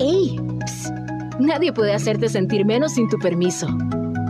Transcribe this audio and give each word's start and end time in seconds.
¡Ey! 0.00 0.36
nadie 1.40 1.72
puede 1.72 1.92
hacerte 1.92 2.28
sentir 2.28 2.64
menos 2.64 2.94
sin 2.94 3.08
tu 3.08 3.18
permiso. 3.18 3.66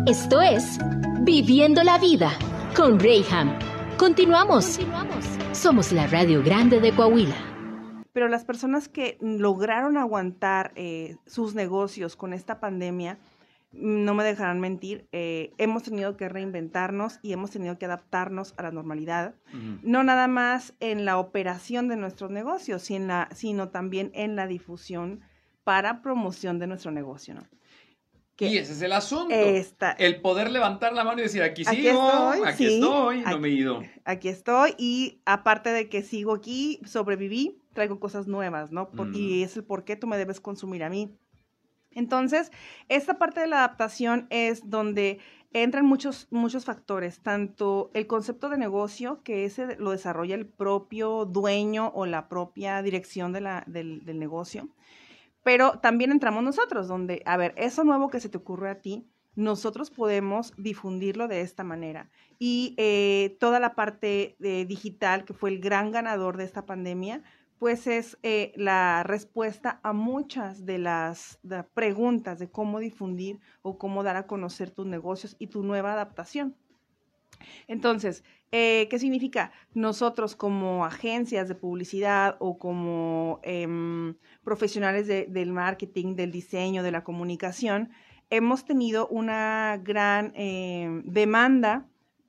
Esto 0.06 0.40
es 0.40 0.78
Viviendo 1.22 1.82
la 1.82 1.98
Vida 1.98 2.30
con 2.74 2.98
Rayham. 2.98 3.58
Continuamos. 3.98 4.78
Continuamos. 4.78 5.24
Somos 5.52 5.92
la 5.92 6.06
Radio 6.06 6.42
Grande 6.42 6.80
de 6.80 6.94
Coahuila. 6.94 7.34
Pero 8.14 8.28
las 8.28 8.44
personas 8.44 8.88
que 8.88 9.18
lograron 9.20 9.98
aguantar 9.98 10.72
eh, 10.74 11.16
sus 11.26 11.54
negocios 11.54 12.16
con 12.16 12.32
esta 12.32 12.60
pandemia, 12.60 13.18
no 13.72 14.14
me 14.14 14.24
dejarán 14.24 14.60
mentir, 14.60 15.06
eh, 15.12 15.52
hemos 15.58 15.82
tenido 15.82 16.16
que 16.16 16.30
reinventarnos 16.30 17.18
y 17.22 17.34
hemos 17.34 17.50
tenido 17.50 17.78
que 17.78 17.84
adaptarnos 17.84 18.54
a 18.56 18.62
la 18.62 18.70
normalidad, 18.70 19.34
no 19.82 20.02
nada 20.02 20.26
más 20.28 20.74
en 20.80 21.04
la 21.04 21.18
operación 21.18 21.88
de 21.88 21.96
nuestros 21.96 22.30
negocios, 22.30 22.82
sino, 22.82 23.68
también 23.68 24.10
en 24.14 24.36
la 24.36 24.46
difusión 24.46 25.20
para 25.68 26.00
promoción 26.00 26.58
de 26.58 26.66
nuestro 26.66 26.90
negocio, 26.90 27.34
¿no? 27.34 27.42
y 28.38 28.56
ese 28.56 28.72
es 28.72 28.80
el 28.80 28.92
asunto. 28.92 29.34
el 29.98 30.20
poder 30.22 30.50
levantar 30.50 30.94
la 30.94 31.04
mano 31.04 31.18
y 31.18 31.24
decir, 31.24 31.42
aquí 31.42 31.62
sigo, 31.62 32.10
aquí 32.42 32.76
estoy, 32.76 33.20
no 33.20 33.38
me 33.38 33.48
he 33.48 33.50
ido. 33.50 33.82
Aquí 34.06 34.30
estoy 34.30 34.74
y 34.78 35.20
aparte 35.26 35.68
de 35.68 35.90
que 35.90 36.00
sigo 36.00 36.32
aquí, 36.32 36.80
sobreviví, 36.86 37.60
traigo 37.74 38.00
cosas 38.00 38.26
nuevas, 38.26 38.72
¿no? 38.72 38.88
Y 39.12 39.42
es 39.42 39.58
el 39.58 39.64
por 39.64 39.84
qué 39.84 39.94
tú 39.94 40.06
me 40.06 40.16
debes 40.16 40.40
consumir 40.40 40.84
a 40.84 40.88
mí. 40.88 41.14
Entonces, 41.90 42.50
esta 42.88 43.18
parte 43.18 43.40
de 43.40 43.48
la 43.48 43.58
adaptación 43.58 44.26
es 44.30 44.70
donde 44.70 45.18
entran 45.52 45.84
muchos, 45.84 46.28
muchos 46.30 46.64
factores, 46.64 47.20
tanto 47.20 47.90
el 47.92 48.06
concepto 48.06 48.48
de 48.48 48.56
negocio, 48.56 49.22
que 49.22 49.44
ese 49.44 49.76
lo 49.76 49.90
desarrolla 49.90 50.34
el 50.34 50.46
propio 50.46 51.26
dueño 51.26 51.92
o 51.94 52.06
la 52.06 52.30
propia 52.30 52.80
dirección 52.80 53.34
de 53.34 53.42
la, 53.42 53.64
del, 53.66 54.06
del 54.06 54.18
negocio, 54.18 54.70
pero 55.42 55.78
también 55.80 56.12
entramos 56.12 56.42
nosotros, 56.42 56.88
donde, 56.88 57.22
a 57.24 57.36
ver, 57.36 57.54
eso 57.56 57.84
nuevo 57.84 58.10
que 58.10 58.20
se 58.20 58.28
te 58.28 58.38
ocurre 58.38 58.70
a 58.70 58.80
ti, 58.80 59.06
nosotros 59.38 59.90
podemos 59.90 60.52
difundirlo 60.56 61.28
de 61.28 61.42
esta 61.42 61.62
manera. 61.62 62.10
Y 62.40 62.74
eh, 62.76 63.36
toda 63.38 63.60
la 63.60 63.74
parte 63.76 64.36
eh, 64.40 64.64
digital, 64.66 65.24
que 65.24 65.32
fue 65.32 65.50
el 65.50 65.60
gran 65.60 65.92
ganador 65.92 66.36
de 66.36 66.44
esta 66.44 66.66
pandemia, 66.66 67.22
pues 67.58 67.86
es 67.86 68.18
eh, 68.22 68.52
la 68.56 69.04
respuesta 69.04 69.80
a 69.82 69.92
muchas 69.92 70.66
de 70.66 70.78
las 70.78 71.38
preguntas 71.72 72.38
de 72.38 72.50
cómo 72.50 72.80
difundir 72.80 73.40
o 73.62 73.78
cómo 73.78 74.02
dar 74.02 74.16
a 74.16 74.26
conocer 74.26 74.70
tus 74.70 74.86
negocios 74.86 75.36
y 75.38 75.48
tu 75.48 75.62
nueva 75.62 75.92
adaptación. 75.92 76.56
Entonces, 77.68 78.24
eh, 78.50 78.86
¿qué 78.88 78.98
significa? 78.98 79.52
Nosotros 79.74 80.34
como 80.34 80.84
agencias 80.84 81.48
de 81.48 81.54
publicidad 81.54 82.36
o 82.38 82.58
como 82.58 83.40
em, 83.42 84.14
profesionales 84.42 85.06
del 85.06 85.52
marketing, 85.52 86.16
del 86.16 86.32
diseño, 86.32 86.82
de 86.82 86.90
la 86.90 87.04
comunicación, 87.04 87.90
hemos 88.30 88.64
tenido 88.64 89.06
una 89.08 89.78
gran 89.82 90.32
em, 90.34 91.02
demanda 91.04 91.86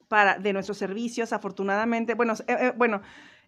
para, 0.09 0.37
de 0.37 0.51
nuestros 0.51 0.77
servicios. 0.77 1.31
Afortunadamente, 1.31 2.15
bueno, 2.15 2.33
eh, 2.47 2.73
bueno, 2.75 3.01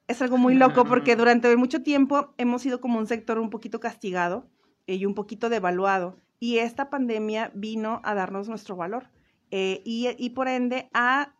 es 0.07 0.21
algo 0.21 0.37
muy 0.37 0.55
loco 0.55 0.85
porque 0.85 1.15
durante 1.17 1.53
mucho 1.57 1.83
tiempo 1.83 2.33
hemos 2.37 2.61
sido 2.61 2.79
como 2.79 2.99
un 2.99 3.07
sector 3.07 3.39
un 3.39 3.49
poquito 3.49 3.81
castigado 3.81 4.47
eh, 4.87 4.95
y 4.95 5.05
un 5.05 5.15
poquito 5.15 5.49
devaluado. 5.49 6.21
Y 6.39 6.57
esta 6.59 6.89
pandemia 6.89 7.51
vino 7.53 8.01
a 8.03 8.15
darnos 8.15 8.47
nuestro 8.47 8.75
valor 8.75 9.09
eh, 9.51 9.81
y, 9.85 10.29
por 10.29 10.47
ende 10.47 10.89
a 10.93 11.33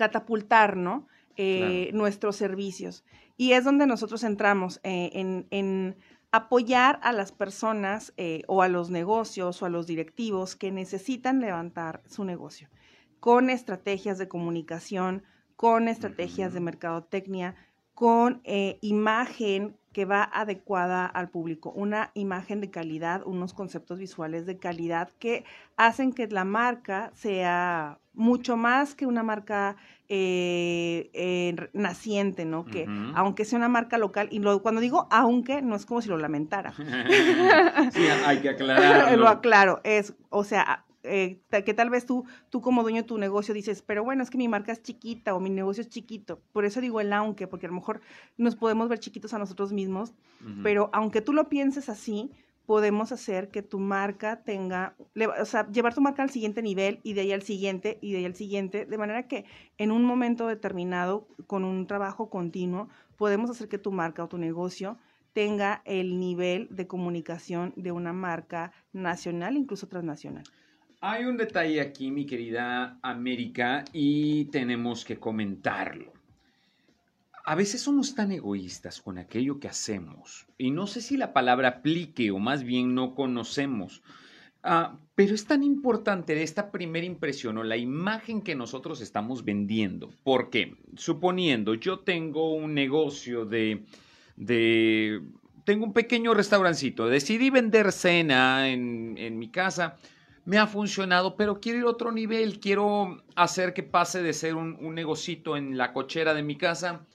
catapultar 0.00 0.76
eh, 1.36 1.90
nuestros 1.92 2.36
servicios. 2.36 3.04
Y 3.36 3.52
es 3.52 3.64
donde 3.64 3.86
nosotros 3.86 4.24
entramos 4.24 4.80
en, 4.82 5.46
en, 5.50 5.96
apoyar 6.32 7.00
a 7.02 7.12
las 7.12 7.32
personas 7.32 8.12
o 8.46 8.62
a 8.62 8.68
los 8.68 8.90
negocios 8.90 9.62
o 9.62 9.66
a 9.66 9.70
los 9.70 9.86
directivos 9.86 10.56
que 10.56 10.70
necesitan 10.70 11.40
levantar 11.40 12.02
su 12.06 12.24
negocio 12.24 12.68
con 13.20 13.50
estrategias 13.50 14.18
de 14.18 14.28
comunicación, 14.28 15.22
con 15.54 15.88
estrategias 15.88 16.54
de 16.54 16.60
mercadotecnia, 16.60 17.54
con 17.94 18.40
eh, 18.44 18.78
imagen 18.80 19.76
que 19.92 20.06
va 20.06 20.22
adecuada 20.22 21.04
al 21.04 21.28
público, 21.28 21.70
una 21.72 22.12
imagen 22.14 22.62
de 22.62 22.70
calidad, 22.70 23.22
unos 23.26 23.52
conceptos 23.52 23.98
visuales 23.98 24.46
de 24.46 24.58
calidad 24.58 25.10
que 25.18 25.44
hacen 25.76 26.12
que 26.12 26.26
la 26.28 26.44
marca 26.44 27.12
sea 27.14 27.99
mucho 28.12 28.56
más 28.56 28.94
que 28.94 29.06
una 29.06 29.22
marca 29.22 29.76
eh, 30.08 31.10
eh, 31.12 31.68
naciente, 31.72 32.44
¿no? 32.44 32.64
Que 32.64 32.86
aunque 33.14 33.44
sea 33.44 33.58
una 33.58 33.68
marca 33.68 33.98
local, 33.98 34.28
y 34.30 34.40
cuando 34.60 34.80
digo 34.80 35.06
aunque, 35.10 35.62
no 35.62 35.76
es 35.76 35.86
como 35.86 36.02
si 36.02 36.08
lo 36.08 36.18
lamentara. 36.18 36.72
sí, 37.92 38.02
hay 38.26 38.40
que 38.40 38.48
aclararlo. 38.50 39.16
lo 39.16 39.28
aclaro, 39.28 39.80
es, 39.84 40.14
o 40.28 40.44
sea, 40.44 40.84
eh, 41.02 41.40
que 41.64 41.74
tal 41.74 41.88
vez 41.88 42.04
tú, 42.04 42.24
tú 42.50 42.60
como 42.60 42.82
dueño 42.82 43.02
de 43.02 43.08
tu 43.08 43.16
negocio 43.18 43.54
dices, 43.54 43.82
pero 43.82 44.04
bueno, 44.04 44.22
es 44.22 44.30
que 44.30 44.36
mi 44.36 44.48
marca 44.48 44.72
es 44.72 44.82
chiquita 44.82 45.34
o 45.34 45.40
mi 45.40 45.48
negocio 45.48 45.80
es 45.80 45.88
chiquito. 45.88 46.42
Por 46.52 46.64
eso 46.64 46.80
digo 46.80 47.00
el 47.00 47.12
aunque, 47.12 47.46
porque 47.46 47.66
a 47.66 47.70
lo 47.70 47.74
mejor 47.74 48.00
nos 48.36 48.56
podemos 48.56 48.88
ver 48.88 48.98
chiquitos 48.98 49.32
a 49.32 49.38
nosotros 49.38 49.72
mismos, 49.72 50.12
pero 50.62 50.90
aunque 50.92 51.20
tú 51.20 51.32
lo 51.32 51.48
pienses 51.48 51.88
así, 51.88 52.32
podemos 52.70 53.10
hacer 53.10 53.48
que 53.48 53.62
tu 53.62 53.80
marca 53.80 54.44
tenga, 54.44 54.94
o 55.40 55.44
sea, 55.44 55.68
llevar 55.72 55.92
tu 55.92 56.00
marca 56.00 56.22
al 56.22 56.30
siguiente 56.30 56.62
nivel 56.62 57.00
y 57.02 57.14
de 57.14 57.22
ahí 57.22 57.32
al 57.32 57.42
siguiente 57.42 57.98
y 58.00 58.12
de 58.12 58.18
ahí 58.18 58.24
al 58.26 58.36
siguiente, 58.36 58.86
de 58.86 58.96
manera 58.96 59.26
que 59.26 59.44
en 59.76 59.90
un 59.90 60.04
momento 60.04 60.46
determinado, 60.46 61.26
con 61.48 61.64
un 61.64 61.88
trabajo 61.88 62.30
continuo, 62.30 62.88
podemos 63.16 63.50
hacer 63.50 63.68
que 63.68 63.78
tu 63.78 63.90
marca 63.90 64.22
o 64.22 64.28
tu 64.28 64.38
negocio 64.38 64.98
tenga 65.32 65.82
el 65.84 66.20
nivel 66.20 66.68
de 66.70 66.86
comunicación 66.86 67.72
de 67.74 67.90
una 67.90 68.12
marca 68.12 68.70
nacional, 68.92 69.56
incluso 69.56 69.88
transnacional. 69.88 70.44
Hay 71.00 71.24
un 71.24 71.36
detalle 71.36 71.80
aquí, 71.80 72.12
mi 72.12 72.24
querida 72.24 73.00
América, 73.02 73.84
y 73.92 74.44
tenemos 74.44 75.04
que 75.04 75.16
comentarlo. 75.16 76.19
A 77.50 77.56
veces 77.56 77.80
somos 77.80 78.14
tan 78.14 78.30
egoístas 78.30 79.00
con 79.00 79.18
aquello 79.18 79.58
que 79.58 79.66
hacemos, 79.66 80.46
y 80.56 80.70
no 80.70 80.86
sé 80.86 81.00
si 81.00 81.16
la 81.16 81.32
palabra 81.32 81.66
aplique 81.66 82.30
o 82.30 82.38
más 82.38 82.62
bien 82.62 82.94
no 82.94 83.16
conocemos, 83.16 84.04
ah, 84.62 85.00
pero 85.16 85.34
es 85.34 85.46
tan 85.46 85.64
importante 85.64 86.40
esta 86.44 86.70
primera 86.70 87.04
impresión 87.04 87.58
o 87.58 87.64
la 87.64 87.76
imagen 87.76 88.40
que 88.42 88.54
nosotros 88.54 89.00
estamos 89.00 89.44
vendiendo. 89.44 90.10
Porque, 90.22 90.76
suponiendo, 90.94 91.74
yo 91.74 91.98
tengo 91.98 92.54
un 92.54 92.72
negocio 92.72 93.44
de, 93.44 93.84
de 94.36 95.20
tengo 95.64 95.86
un 95.86 95.92
pequeño 95.92 96.34
restaurancito, 96.34 97.08
decidí 97.08 97.50
vender 97.50 97.90
cena 97.90 98.68
en, 98.68 99.18
en 99.18 99.40
mi 99.40 99.50
casa, 99.50 99.96
me 100.44 100.58
ha 100.58 100.68
funcionado, 100.68 101.34
pero 101.34 101.58
quiero 101.58 101.80
ir 101.80 101.84
a 101.86 101.90
otro 101.90 102.12
nivel, 102.12 102.60
quiero 102.60 103.24
hacer 103.34 103.74
que 103.74 103.82
pase 103.82 104.22
de 104.22 104.34
ser 104.34 104.54
un, 104.54 104.76
un 104.80 104.94
negocito 104.94 105.56
en 105.56 105.76
la 105.76 105.92
cochera 105.92 106.32
de 106.32 106.44
mi 106.44 106.56
casa 106.56 107.08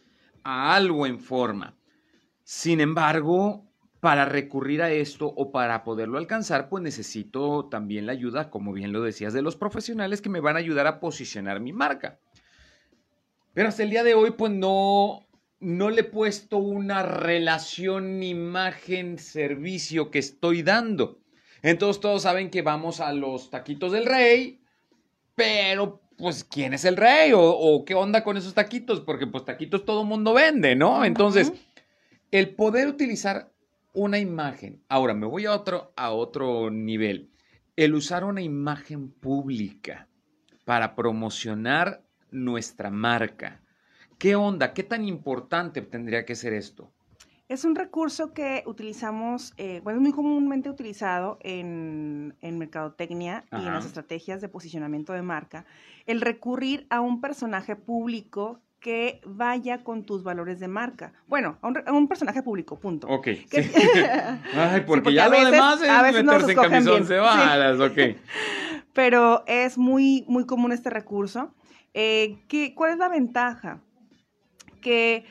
a 0.46 0.76
algo 0.76 1.06
en 1.06 1.20
forma. 1.20 1.76
Sin 2.44 2.80
embargo, 2.80 3.66
para 4.00 4.24
recurrir 4.26 4.84
a 4.84 4.92
esto 4.92 5.26
o 5.28 5.52
para 5.52 5.84
poderlo 5.84 6.20
alcanzar, 6.20 6.70
pues 6.70 6.84
necesito 6.84 7.68
también 7.70 8.06
la 8.06 8.12
ayuda, 8.12 8.52
como 8.52 8.72
bien 8.72 8.94
lo 8.94 9.02
decías, 9.02 9.34
de 9.34 9.42
los 9.42 9.58
profesionales 9.58 10.22
que 10.22 10.30
me 10.30 10.40
van 10.40 10.56
a 10.56 10.60
ayudar 10.60 10.86
a 10.86 11.00
posicionar 11.00 11.60
mi 11.60 11.74
marca. 11.74 12.20
Pero 13.54 13.68
hasta 13.70 13.82
el 13.84 13.90
día 13.90 14.04
de 14.04 14.14
hoy, 14.14 14.32
pues 14.32 14.52
no, 14.52 15.26
no 15.60 15.90
le 15.90 16.02
he 16.02 16.06
puesto 16.06 16.58
una 16.58 17.02
relación 17.02 18.22
imagen-servicio 18.22 20.12
que 20.12 20.20
estoy 20.20 20.62
dando. 20.62 21.20
Entonces 21.64 22.00
todos 22.00 22.22
saben 22.22 22.52
que 22.52 22.62
vamos 22.62 23.00
a 23.00 23.12
los 23.12 23.50
taquitos 23.50 23.92
del 23.92 24.06
rey, 24.06 24.62
pero 25.34 26.05
pues 26.18 26.44
¿quién 26.44 26.74
es 26.74 26.86
el 26.86 26.98
rey? 26.98 27.32
¿O, 27.36 27.84
qué 27.86 27.96
onda 27.96 28.24
con 28.24 28.38
esos 28.38 28.54
taquitos? 28.54 29.02
Porque 29.02 29.28
pues 29.28 29.46
taquitos 29.46 29.86
todo 29.86 30.04
mundo 30.04 30.34
vende, 30.34 30.76
¿no? 30.76 31.04
Entonces, 31.06 31.52
el 32.32 32.56
poder 32.56 32.88
utilizar 32.88 33.52
una 33.94 34.20
imagen, 34.20 34.82
ahora 34.90 35.14
me 35.14 35.26
voy 35.26 35.46
a 35.46 35.54
otro, 35.54 35.94
a 35.96 36.12
otro 36.12 36.70
nivel, 36.70 37.30
el 37.76 37.96
usar 37.96 38.24
una 38.24 38.42
imagen 38.42 39.10
pública 39.10 40.08
para 40.66 40.96
promocionar 40.96 42.04
nuestra 42.32 42.90
marca. 42.90 43.62
¿Qué 44.18 44.36
onda? 44.36 44.74
¿Qué 44.74 44.84
tan 44.84 45.08
importante 45.08 45.82
tendría 45.82 46.26
que 46.26 46.36
ser 46.36 46.54
esto? 46.54 46.92
Es 47.48 47.64
un 47.64 47.76
recurso 47.76 48.34
que 48.34 48.64
utilizamos, 48.66 49.54
eh, 49.58 49.80
bueno, 49.84 50.00
es 50.00 50.02
muy 50.02 50.12
comúnmente 50.12 50.68
utilizado 50.68 51.38
en, 51.42 52.36
mercadotecnia 52.42 53.46
y 53.52 53.58
en 53.58 53.72
las 53.72 53.86
estrategias 53.86 54.42
de 54.42 54.50
posicionamiento 54.50 55.14
de 55.14 55.22
marca, 55.22 55.66
el 56.08 56.22
recurrir 56.22 56.88
a 56.90 57.02
un 57.02 57.22
personaje 57.22 57.76
público 57.76 58.62
que 58.80 59.22
vaya 59.26 59.84
con 59.84 60.06
tus 60.06 60.24
valores 60.24 60.60
de 60.60 60.68
marca. 60.68 61.14
Bueno, 61.28 61.60
a 61.62 61.92
un, 61.92 62.08
personaje 62.08 62.42
público, 62.42 62.80
punto. 62.80 63.08
Ok. 63.08 63.28
Ay, 64.56 64.82
porque, 64.88 65.14
ya 65.14 65.30
lo 65.30 65.46
demás 65.46 65.80
es 65.82 66.24
meterse 66.24 66.52
en 66.52 66.58
camisón 66.58 67.06
cebadas, 67.06 67.80
ok. 67.80 68.18
Pero 68.94 69.44
es 69.46 69.78
muy, 69.78 70.26
muy 70.28 70.48
común 70.48 70.72
este 70.72 70.90
recurso. 70.90 71.54
Eh, 71.94 72.38
¿Cuál 72.74 72.94
es 72.94 72.98
la 72.98 73.10
ventaja? 73.10 73.82
Que 74.82 75.26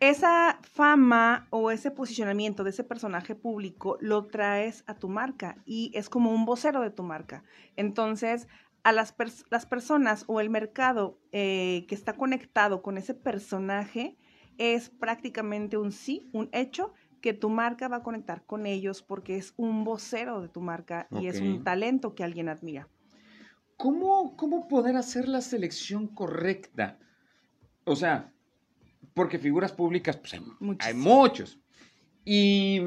esa 0.00 0.58
fama 0.62 1.46
o 1.50 1.70
ese 1.70 1.90
posicionamiento 1.90 2.64
de 2.64 2.70
ese 2.70 2.84
personaje 2.84 3.34
público 3.34 3.98
lo 4.00 4.26
traes 4.26 4.82
a 4.86 4.94
tu 4.94 5.08
marca 5.08 5.56
y 5.66 5.92
es 5.94 6.08
como 6.08 6.32
un 6.32 6.46
vocero 6.46 6.80
de 6.80 6.90
tu 6.90 7.02
marca. 7.02 7.44
Entonces, 7.76 8.48
a 8.82 8.92
las, 8.92 9.14
las 9.50 9.66
personas 9.66 10.24
o 10.26 10.40
el 10.40 10.48
mercado 10.48 11.20
eh, 11.32 11.84
que 11.86 11.94
está 11.94 12.14
conectado 12.14 12.80
con 12.80 12.96
ese 12.96 13.12
personaje 13.12 14.16
es 14.56 14.88
prácticamente 14.88 15.76
un 15.76 15.92
sí, 15.92 16.30
un 16.32 16.48
hecho 16.52 16.94
que 17.20 17.34
tu 17.34 17.50
marca 17.50 17.88
va 17.88 17.96
a 17.96 18.02
conectar 18.02 18.44
con 18.46 18.64
ellos 18.64 19.02
porque 19.02 19.36
es 19.36 19.52
un 19.58 19.84
vocero 19.84 20.40
de 20.40 20.48
tu 20.48 20.62
marca 20.62 21.08
y 21.10 21.26
es 21.26 21.40
un 21.40 21.62
talento 21.62 22.14
que 22.14 22.24
alguien 22.24 22.48
admira. 22.48 22.88
¿Cómo, 23.76 24.34
¿Cómo 24.36 24.66
poder 24.66 24.96
hacer 24.96 25.28
la 25.28 25.42
selección 25.42 26.06
correcta? 26.06 26.98
O 27.84 27.96
sea, 27.96 28.32
porque 29.14 29.38
figuras 29.38 29.72
públicas, 29.72 30.16
pues 30.16 30.34
hay, 30.80 30.94
muchos. 30.94 31.58
Y, 32.24 32.80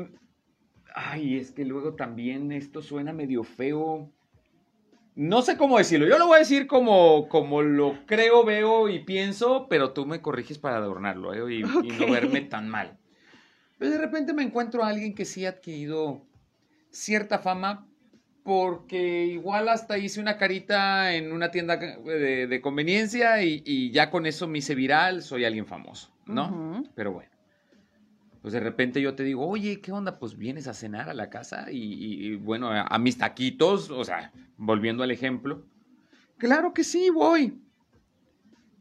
ay, 0.95 1.37
es 1.37 1.51
que 1.51 1.65
luego 1.65 1.95
también 1.95 2.51
esto 2.51 2.81
suena 2.81 3.13
medio 3.13 3.43
feo. 3.43 4.11
No 5.15 5.41
sé 5.41 5.57
cómo 5.57 5.77
decirlo. 5.77 6.07
Yo 6.07 6.17
lo 6.17 6.27
voy 6.27 6.37
a 6.37 6.39
decir 6.39 6.65
como, 6.65 7.27
como 7.29 7.61
lo 7.61 8.05
creo, 8.05 8.43
veo 8.43 8.89
y 8.89 8.99
pienso, 8.99 9.67
pero 9.69 9.91
tú 9.91 10.05
me 10.05 10.21
corriges 10.21 10.57
para 10.57 10.77
adornarlo 10.77 11.33
¿eh? 11.33 11.55
y, 11.55 11.63
no 11.63 12.11
verme 12.11 12.41
tan 12.41 12.69
mal. 12.69 12.97
Pero 13.77 13.91
de 13.91 13.97
repente 13.97 14.33
me 14.33 14.43
encuentro 14.43 14.83
a 14.83 14.89
alguien 14.89 15.13
que 15.13 15.25
sí 15.25 15.45
ha 15.45 15.49
adquirido 15.49 16.25
cierta 16.89 17.39
fama 17.39 17.87
porque 18.43 19.25
igual 19.25 19.69
hasta 19.69 19.97
hice 19.97 20.19
una 20.19 20.37
carita 20.37 21.13
en 21.15 21.31
una 21.31 21.49
tienda 21.49 21.77
de, 21.77 22.59
conveniencia 22.61 23.41
y, 23.41 23.91
ya 23.91 24.09
con 24.09 24.25
eso 24.25 24.47
me 24.47 24.59
hice 24.59 24.75
viral, 24.75 25.21
soy 25.23 25.45
alguien 25.45 25.65
famoso, 25.65 26.12
¿no? 26.25 26.83
Pero 26.95 27.13
bueno. 27.13 27.33
Pues 28.41 28.53
de 28.53 28.59
repente 28.59 29.01
yo 29.01 29.15
te 29.15 29.23
digo, 29.23 29.47
oye, 29.47 29.79
¿qué 29.79 29.93
onda? 29.93 30.19
Pues 30.19 30.37
vienes 30.37 30.67
a 30.67 30.73
cenar 30.73 31.09
a 31.09 31.13
la 31.13 31.29
casa 31.29 31.67
y, 31.71 32.35
bueno, 32.35 32.69
a, 32.69 32.99
mis 32.99 33.17
taquitos, 33.17 33.89
o 33.89 34.03
sea, 34.03 34.33
volviendo 34.57 35.01
al 35.01 35.11
ejemplo. 35.11 35.63
Claro 36.37 36.73
que 36.73 36.83
sí, 36.83 37.09
voy. 37.09 37.57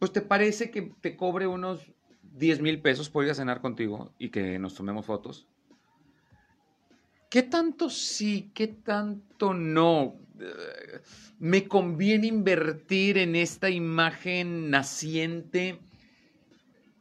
Pues 0.00 0.12
te 0.12 0.20
parece 0.20 0.72
que 0.72 0.92
te 1.00 1.16
cobre 1.16 1.46
unos 1.46 1.92
10 2.34 2.60
mil 2.60 2.80
pesos 2.80 3.08
por 3.08 3.24
ir 3.24 3.30
a 3.30 3.34
cenar 3.34 3.60
contigo 3.60 4.12
y 4.18 4.30
que 4.30 4.58
nos 4.58 4.74
tomemos 4.74 5.06
fotos. 5.06 5.46
¿Qué 7.30 7.44
tanto 7.44 7.88
sí, 7.88 8.50
qué 8.52 8.66
tanto 8.66 9.54
no? 9.54 10.16
¿Me 11.38 11.68
conviene 11.68 12.26
invertir 12.26 13.16
en 13.16 13.36
esta 13.36 13.70
imagen 13.70 14.70
naciente, 14.70 15.78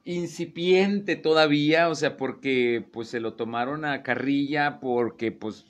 incipiente 0.05 1.15
todavía? 1.15 1.89
O 1.89 1.95
sea, 1.95 2.17
porque 2.17 2.83
pues 2.91 3.09
se 3.09 3.19
lo 3.19 3.33
tomaron 3.33 3.85
a 3.85 4.03
carrilla, 4.03 4.79
porque 4.79 5.31
pues 5.31 5.65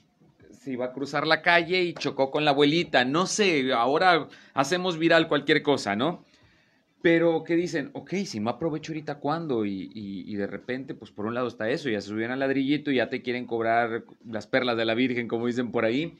se 0.62 0.72
iba 0.72 0.86
a 0.86 0.92
cruzar 0.92 1.26
la 1.26 1.42
calle 1.42 1.82
y 1.82 1.94
chocó 1.94 2.30
con 2.30 2.44
la 2.44 2.52
abuelita. 2.52 3.04
No 3.04 3.26
sé, 3.26 3.72
ahora 3.72 4.28
hacemos 4.54 4.96
viral 4.96 5.28
cualquier 5.28 5.62
cosa, 5.62 5.96
¿no? 5.96 6.24
Pero 7.02 7.42
que 7.42 7.56
dicen, 7.56 7.90
ok, 7.94 8.14
si 8.24 8.38
me 8.38 8.50
aprovecho 8.50 8.92
ahorita, 8.92 9.16
¿cuándo? 9.18 9.66
Y, 9.66 10.34
de 10.36 10.46
repente, 10.46 10.94
pues 10.94 11.10
por 11.10 11.26
un 11.26 11.34
lado 11.34 11.48
está 11.48 11.68
eso, 11.68 11.88
ya 11.88 12.00
se 12.00 12.08
subieron 12.08 12.34
al 12.34 12.38
ladrillito 12.38 12.92
y 12.92 12.96
ya 12.96 13.08
te 13.08 13.22
quieren 13.22 13.44
cobrar 13.44 14.04
las 14.24 14.46
perlas 14.46 14.76
de 14.76 14.84
la 14.84 14.94
Virgen, 14.94 15.26
como 15.26 15.48
dicen 15.48 15.72
por 15.72 15.84
ahí. 15.84 16.16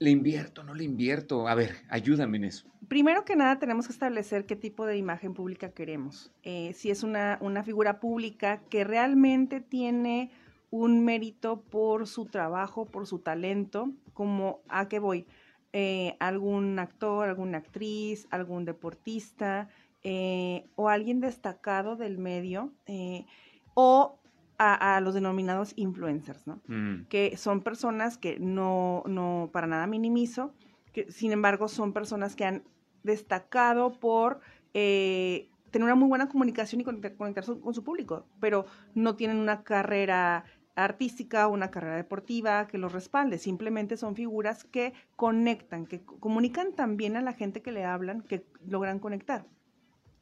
¿Le 0.00 0.10
invierto 0.10 0.62
no 0.62 0.74
le 0.74 0.84
invierto? 0.84 1.48
A 1.48 1.54
ver, 1.54 1.74
ayúdame 1.88 2.36
en 2.36 2.44
eso. 2.44 2.66
Primero 2.86 3.24
que 3.24 3.34
nada, 3.34 3.58
tenemos 3.58 3.86
que 3.86 3.92
establecer 3.92 4.46
qué 4.46 4.54
tipo 4.54 4.86
de 4.86 4.96
imagen 4.96 5.34
pública 5.34 5.70
queremos. 5.70 6.30
Eh, 6.44 6.72
si 6.74 6.90
es 6.90 7.02
una, 7.02 7.38
una 7.40 7.64
figura 7.64 7.98
pública 7.98 8.60
que 8.70 8.84
realmente 8.84 9.60
tiene 9.60 10.30
un 10.70 11.04
mérito 11.04 11.62
por 11.62 12.06
su 12.06 12.26
trabajo, 12.26 12.84
por 12.84 13.06
su 13.06 13.18
talento, 13.18 13.90
como 14.14 14.60
a 14.68 14.88
qué 14.88 15.00
voy 15.00 15.26
eh, 15.72 16.16
algún 16.18 16.78
actor, 16.78 17.28
alguna 17.28 17.58
actriz, 17.58 18.26
algún 18.30 18.64
deportista 18.64 19.68
eh, 20.02 20.66
o 20.76 20.88
alguien 20.88 21.20
destacado 21.20 21.96
del 21.96 22.16
medio 22.16 22.72
eh, 22.86 23.26
o 23.74 24.18
a, 24.58 25.00
los 25.00 25.14
denominados 25.14 25.72
influencers, 25.76 26.46
¿no? 26.46 26.60
Mm. 26.66 27.06
Que 27.08 27.36
son 27.36 27.62
personas 27.62 28.18
que 28.18 28.38
no, 28.40 29.04
no 29.06 29.50
para 29.52 29.66
nada 29.66 29.86
minimizo, 29.86 30.52
que 30.92 31.10
sin 31.12 31.32
embargo 31.32 31.68
son 31.68 31.92
personas 31.92 32.34
que 32.34 32.44
han 32.44 32.64
destacado 33.04 33.92
por 33.92 34.40
tener 34.72 35.84
una 35.84 35.94
muy 35.94 36.08
buena 36.08 36.28
comunicación 36.28 36.80
y 36.80 36.84
conectarse 36.84 37.58
con 37.60 37.74
su 37.74 37.84
público, 37.84 38.26
pero 38.40 38.66
no 38.94 39.16
tienen 39.16 39.38
una 39.38 39.62
carrera 39.62 40.44
artística, 40.78 41.48
una 41.48 41.70
carrera 41.70 41.96
deportiva 41.96 42.68
que 42.68 42.78
los 42.78 42.92
respalde. 42.92 43.38
Simplemente 43.38 43.96
son 43.96 44.14
figuras 44.14 44.64
que 44.64 44.92
conectan, 45.16 45.86
que 45.86 46.02
comunican 46.02 46.72
también 46.72 47.16
a 47.16 47.22
la 47.22 47.32
gente 47.32 47.62
que 47.62 47.72
le 47.72 47.84
hablan, 47.84 48.22
que 48.22 48.46
logran 48.64 49.00
conectar. 49.00 49.44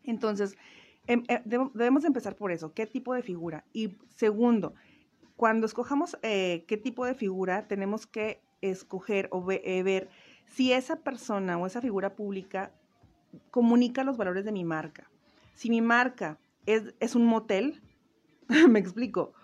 Entonces, 0.03 0.57
em, 1.07 1.25
eh, 1.29 1.43
debemos 1.45 2.05
empezar 2.05 2.37
por 2.37 2.53
eso, 2.53 2.73
qué 2.73 2.87
tipo 2.87 3.15
de 3.15 3.23
figura. 3.23 3.65
Y 3.73 3.97
segundo, 4.15 4.75
cuando 5.37 5.67
escojamos 5.67 6.19
eh, 6.23 6.65
qué 6.67 6.77
tipo 6.77 7.05
de 7.05 7.15
figura, 7.15 7.67
tenemos 7.69 8.07
que 8.07 8.41
escoger 8.61 9.29
o 9.33 9.45
eh, 9.51 9.83
ver 9.83 10.09
si 10.47 10.73
esa 10.73 10.97
persona 10.97 11.59
o 11.59 11.67
esa 11.67 11.81
figura 11.81 12.15
pública 12.15 12.73
comunica 13.51 14.05
los 14.05 14.17
valores 14.17 14.45
de 14.45 14.53
mi 14.53 14.65
marca. 14.65 15.11
Si 15.55 15.71
mi 15.71 15.81
marca 15.81 16.39
es, 16.65 16.95
es 17.01 17.15
un 17.15 17.27
motel, 17.27 17.83
me 18.69 18.79
explico, 18.79 19.35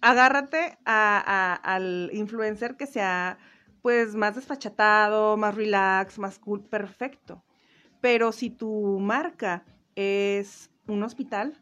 agárrate 0.00 0.78
al 0.84 2.10
influencer 2.12 2.76
que 2.76 2.86
sea 2.86 3.38
pues 3.82 4.14
más 4.14 4.34
desfachatado, 4.34 5.36
más 5.36 5.54
relax, 5.54 6.18
más 6.18 6.38
cool, 6.38 6.62
perfecto. 6.62 7.42
Pero 8.00 8.32
si 8.32 8.50
tu 8.50 8.98
marca 9.00 9.64
es 9.94 10.70
un 10.86 11.02
hospital, 11.02 11.60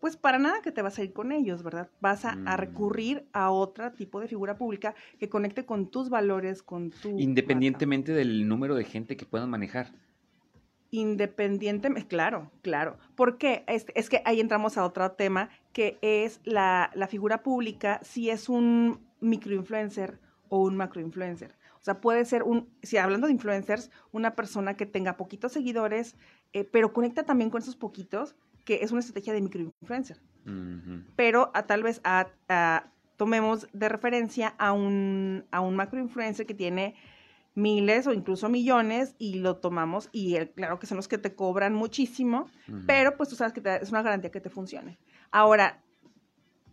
pues 0.00 0.16
para 0.16 0.38
nada 0.38 0.62
que 0.62 0.72
te 0.72 0.82
vas 0.82 0.98
a 0.98 1.02
ir 1.02 1.12
con 1.12 1.32
ellos, 1.32 1.62
¿verdad? 1.62 1.90
Vas 2.00 2.24
a, 2.24 2.36
mm. 2.36 2.56
recurrir 2.56 3.26
a 3.32 3.50
otro 3.50 3.90
tipo 3.92 4.20
de 4.20 4.28
figura 4.28 4.56
pública 4.56 4.94
que 5.18 5.28
conecte 5.28 5.64
con 5.64 5.90
tus 5.90 6.08
valores, 6.08 6.62
con 6.62 6.90
tu... 6.90 7.18
Independientemente 7.18 8.12
del 8.12 8.48
número 8.48 8.74
de 8.74 8.84
gente 8.84 9.16
que 9.16 9.26
puedan 9.26 9.50
manejar. 9.50 9.92
Independientemente, 10.90 12.08
claro, 12.08 12.50
claro. 12.62 12.96
¿Por 13.14 13.36
qué? 13.38 13.64
Es, 13.66 13.86
es, 13.94 14.08
que 14.08 14.22
ahí 14.24 14.40
entramos 14.40 14.78
a 14.78 14.84
otro 14.84 15.10
tema, 15.12 15.50
que 15.72 15.98
es 16.00 16.40
la, 16.44 16.90
la 16.94 17.08
figura 17.08 17.42
pública, 17.42 18.00
si 18.02 18.30
es 18.30 18.48
un 18.48 19.00
microinfluencer 19.20 20.18
o 20.48 20.62
un 20.62 20.76
macroinfluencer. 20.76 21.54
O 21.80 21.84
sea, 21.84 22.00
puede 22.00 22.24
ser 22.24 22.42
un, 22.42 22.68
si 22.82 22.96
hablando 22.96 23.26
de 23.26 23.32
influencers, 23.32 23.90
una 24.12 24.34
persona 24.34 24.74
que 24.74 24.86
tenga 24.86 25.16
poquitos 25.16 25.52
seguidores, 25.52 26.16
eh, 26.52 26.64
pero 26.64 26.92
conecta 26.92 27.24
también 27.24 27.50
con 27.50 27.62
esos 27.62 27.76
poquitos, 27.76 28.34
que 28.64 28.80
es 28.82 28.90
una 28.90 29.00
estrategia 29.00 29.32
de 29.32 29.40
microinfluencer. 29.40 30.20
Pero 31.14 31.50
a, 31.52 31.66
tal 31.66 31.82
vez 31.82 32.00
a, 32.04 32.28
tomemos 33.16 33.68
de 33.72 33.88
referencia 33.88 34.54
a 34.58 34.72
un, 34.72 35.44
a 35.50 35.60
un 35.60 35.76
macroinfluencer 35.76 36.46
que 36.46 36.54
tiene 36.54 36.94
miles 37.54 38.06
o 38.06 38.14
incluso 38.14 38.48
millones 38.48 39.14
y 39.18 39.40
lo 39.40 39.56
tomamos 39.56 40.08
y 40.12 40.36
claro 40.54 40.78
que 40.78 40.86
son 40.86 40.96
los 40.96 41.08
que 41.08 41.18
te 41.18 41.34
cobran 41.34 41.74
muchísimo, 41.74 42.48
pero 42.86 43.16
pues 43.16 43.28
tú 43.28 43.36
sabes 43.36 43.52
que 43.52 43.60
es 43.82 43.90
una 43.90 44.02
garantía 44.02 44.30
que 44.30 44.40
te 44.40 44.48
funcione. 44.48 44.96
Ahora, 45.32 45.82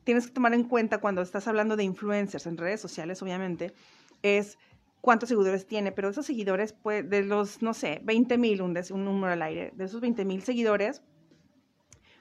tienes 0.05 0.27
que 0.27 0.33
tomar 0.33 0.53
en 0.53 0.63
cuenta 0.63 0.99
cuando 0.99 1.21
estás 1.21 1.47
hablando 1.49 1.75
de 1.75 1.83
influencers 1.83 2.45
en 2.45 2.57
redes 2.57 2.79
sociales, 2.79 3.21
obviamente, 3.21 3.73
es 4.21 4.57
cuántos 5.01 5.29
seguidores 5.29 5.67
tiene, 5.67 5.91
pero 5.91 6.09
esos 6.09 6.25
seguidores, 6.25 6.73
pues, 6.73 7.09
de 7.09 7.23
los, 7.23 7.61
no 7.61 7.73
sé, 7.73 7.99
20 8.03 8.37
mil, 8.37 8.61
un, 8.61 8.77
un, 8.91 9.05
número 9.05 9.33
al 9.33 9.41
aire, 9.41 9.73
de 9.75 9.85
esos 9.85 9.99
20 9.99 10.23
mil 10.23 10.43
seguidores, 10.43 11.01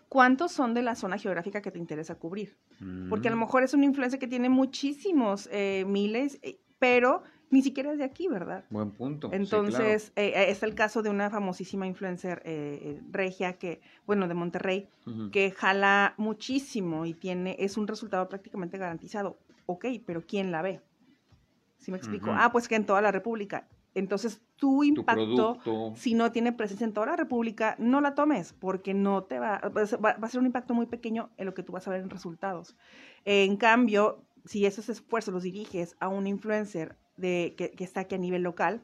¿cuántos 0.08 0.50
son 0.50 0.74
de 0.74 0.82
la 0.82 0.94
zona 0.94 1.18
geográfica 1.18 1.60
que 1.60 1.70
te 1.70 1.78
interesa 1.78 2.16
cubrir? 2.16 2.56
Porque 3.08 3.28
a 3.28 3.30
lo 3.30 3.36
mm. 3.36 3.40
mejor 3.40 3.62
es 3.62 3.74
un 3.74 3.84
influencer 3.84 4.18
que 4.18 4.26
tiene 4.26 4.48
muchísimos 4.48 5.48
eh, 5.52 5.84
miles, 5.86 6.38
eh, 6.42 6.58
pero 6.78 7.22
ni 7.54 7.62
siquiera 7.62 7.92
es 7.92 7.98
de 7.98 8.04
aquí, 8.04 8.26
¿verdad? 8.26 8.64
Buen 8.68 8.90
punto. 8.90 9.30
Entonces, 9.32 10.12
eh, 10.16 10.32
eh, 10.34 10.46
es 10.48 10.64
el 10.64 10.74
caso 10.74 11.02
de 11.02 11.10
una 11.10 11.30
famosísima 11.30 11.86
influencer 11.86 12.42
eh, 12.44 13.00
regia 13.12 13.52
que, 13.52 13.80
bueno, 14.06 14.26
de 14.26 14.34
Monterrey, 14.34 14.88
que 15.30 15.52
jala 15.52 16.14
muchísimo 16.16 17.06
y 17.06 17.14
tiene, 17.14 17.54
es 17.60 17.76
un 17.76 17.86
resultado 17.86 18.28
prácticamente 18.28 18.76
garantizado. 18.76 19.38
Ok, 19.66 19.86
pero 20.04 20.26
¿quién 20.26 20.50
la 20.50 20.62
ve? 20.62 20.80
¿Sí 21.78 21.92
me 21.92 21.96
explico? 21.96 22.32
Ah, 22.32 22.50
pues 22.50 22.66
que 22.66 22.74
en 22.74 22.86
toda 22.86 23.00
la 23.00 23.12
República. 23.12 23.68
Entonces, 23.94 24.42
tu 24.56 24.82
impacto, 24.82 25.58
si 25.94 26.14
no 26.14 26.32
tiene 26.32 26.52
presencia 26.52 26.84
en 26.84 26.92
toda 26.92 27.06
la 27.06 27.16
República, 27.16 27.76
no 27.78 28.00
la 28.00 28.16
tomes, 28.16 28.52
porque 28.52 28.94
no 28.94 29.22
te 29.22 29.38
va, 29.38 29.60
va, 29.60 30.10
a 30.20 30.28
ser 30.28 30.40
un 30.40 30.46
impacto 30.46 30.74
muy 30.74 30.86
pequeño 30.86 31.30
en 31.36 31.46
lo 31.46 31.54
que 31.54 31.62
tú 31.62 31.72
vas 31.72 31.86
a 31.86 31.92
ver 31.92 32.00
en 32.00 32.10
resultados. 32.10 32.74
En 33.24 33.56
cambio, 33.56 34.24
si 34.44 34.66
esos 34.66 34.88
esfuerzos 34.88 35.32
los 35.32 35.44
diriges 35.44 35.94
a 36.00 36.08
un 36.08 36.26
influencer 36.26 36.96
de, 37.16 37.54
que, 37.56 37.72
está 37.84 38.00
aquí 38.00 38.14
a 38.14 38.18
nivel 38.18 38.42
local 38.42 38.82